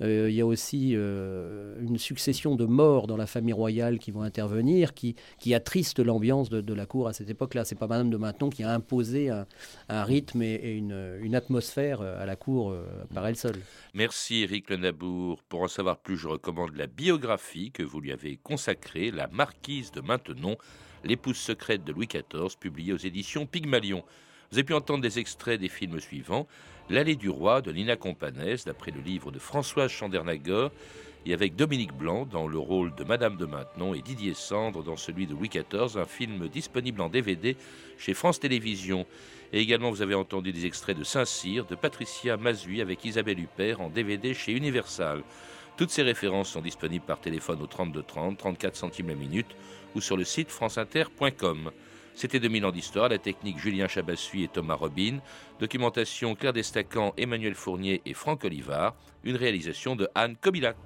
Euh, 0.02 0.30
il 0.30 0.36
y 0.36 0.42
a 0.42 0.46
aussi 0.46 0.92
euh, 0.94 1.76
une 1.82 1.98
succession 1.98 2.56
de 2.56 2.66
morts 2.66 3.08
dans 3.08 3.18
la 3.18 3.28
famille 3.28 3.54
royale 3.54 4.00
qui 4.00 4.12
vont 4.12 4.22
intervenir, 4.22 4.94
qui, 4.94 5.16
qui 5.40 5.54
attristent 5.54 6.00
l'ambiance 6.00 6.50
de, 6.50 6.74
la 6.74 6.86
cour 6.86 7.08
à 7.08 7.14
cette 7.14 7.30
époque-là. 7.30 7.66
C'est 7.66 7.76
pas 7.76 7.88
Madame 7.88 8.10
de 8.10 8.18
Maintenon 8.18 8.50
qui 8.50 8.64
a 8.64 8.74
imposé 8.74 9.30
un, 9.30 10.04
rythme 10.04 10.42
et, 10.42 10.72
une, 10.72 11.36
atmosphère 11.36 12.02
à 12.02 12.26
la 12.26 12.36
cour 12.36 12.76
par 13.14 13.28
elle 13.28 13.36
seule. 13.36 13.60
Merci 13.94 14.44
Eric 14.44 14.70
Le 14.70 14.78
Nabour. 14.78 15.42
Pour 15.44 15.62
en 15.62 15.68
savoir 15.68 15.98
plus, 15.98 16.18
je 16.18 16.28
recommande 16.28 16.76
la 16.76 16.88
biographie 16.88 17.72
que 17.72 17.84
vous 17.84 18.02
lui 18.02 18.12
avez 18.12 18.38
consacrée, 18.38 19.12
La 19.12 19.28
Marquise 19.28 19.92
de 19.92 20.02
Maintenon 20.02 20.58
L'épouse 21.06 21.38
secrète 21.38 21.84
de 21.84 21.94
Louis 21.94 22.08
XIV, 22.08 22.58
publiée 22.60 22.92
aux 22.92 22.98
éditions 22.98 23.46
Pygmalion. 23.46 24.04
Vous 24.50 24.58
avez 24.58 24.64
pu 24.64 24.74
entendre 24.74 25.02
des 25.02 25.20
extraits 25.20 25.60
des 25.60 25.70
films 25.70 26.00
suivants 26.00 26.48
L'allée 26.90 27.16
du 27.16 27.30
roi 27.30 27.62
de 27.62 27.72
Nina 27.72 27.96
Companès, 27.96 28.66
d'après 28.66 28.92
le 28.92 29.02
livre 29.02 29.32
de 29.32 29.40
Françoise 29.40 29.90
Chandernagor, 29.92 30.72
et 31.26 31.34
avec 31.34 31.56
Dominique 31.56 31.94
Blanc 31.94 32.26
dans 32.26 32.48
le 32.48 32.58
rôle 32.58 32.94
de 32.96 33.04
Madame 33.04 33.38
de 33.38 33.46
Maintenon 33.46 33.94
et 33.94 34.02
Didier 34.02 34.34
Sandre 34.36 34.84
dans 34.84 34.96
celui 34.96 35.28
de 35.28 35.34
Louis 35.34 35.50
XIV, 35.50 35.98
un 35.98 36.06
film 36.06 36.48
disponible 36.48 37.02
en 37.02 37.10
DVD 37.10 37.56
chez 37.98 38.14
France 38.14 38.40
Télévisions. 38.40 39.06
Et 39.54 39.60
également, 39.60 39.90
vous 39.90 40.04
avez 40.04 40.16
entendu 40.16 40.52
des 40.52 40.66
extraits 40.66 40.98
de 40.98 41.04
Saint-Cyr, 41.04 41.66
de 41.66 41.76
Patricia 41.76 42.38
Mazui 42.38 42.82
avec 42.82 43.04
Isabelle 43.06 43.40
Huppert 43.40 43.82
en 43.82 43.90
DVD 43.90 44.34
chez 44.34 44.54
Universal. 44.54 45.24
Toutes 45.78 45.90
ces 45.90 46.04
références 46.04 46.50
sont 46.50 46.62
disponibles 46.62 47.06
par 47.06 47.20
téléphone 47.20 47.62
au 47.62 47.68
32 47.68 48.02
30, 48.02 48.38
34 48.38 48.76
centimes 48.76 49.10
la 49.10 49.16
minute 49.16 49.56
ou 49.94 50.02
sur 50.02 50.16
le 50.16 50.24
site 50.24 50.50
franceinter.com. 50.50 51.72
C'était 52.14 52.40
2000 52.40 52.66
ans 52.66 52.72
d'histoire, 52.72 53.10
la 53.10 53.18
technique 53.18 53.60
Julien 53.60 53.90
Chabassuy 53.90 54.44
et 54.44 54.48
Thomas 54.48 54.76
Robin, 54.76 55.20
documentation 55.60 56.34
Claire 56.36 56.54
Destacan, 56.54 57.14
Emmanuel 57.18 57.56
Fournier 57.56 58.02
et 58.06 58.14
Franck 58.14 58.46
Olivard, 58.46 58.96
une 59.26 59.36
réalisation 59.36 59.98
de 59.98 60.08
Anne 60.16 60.38
Kobilac. 60.38 60.78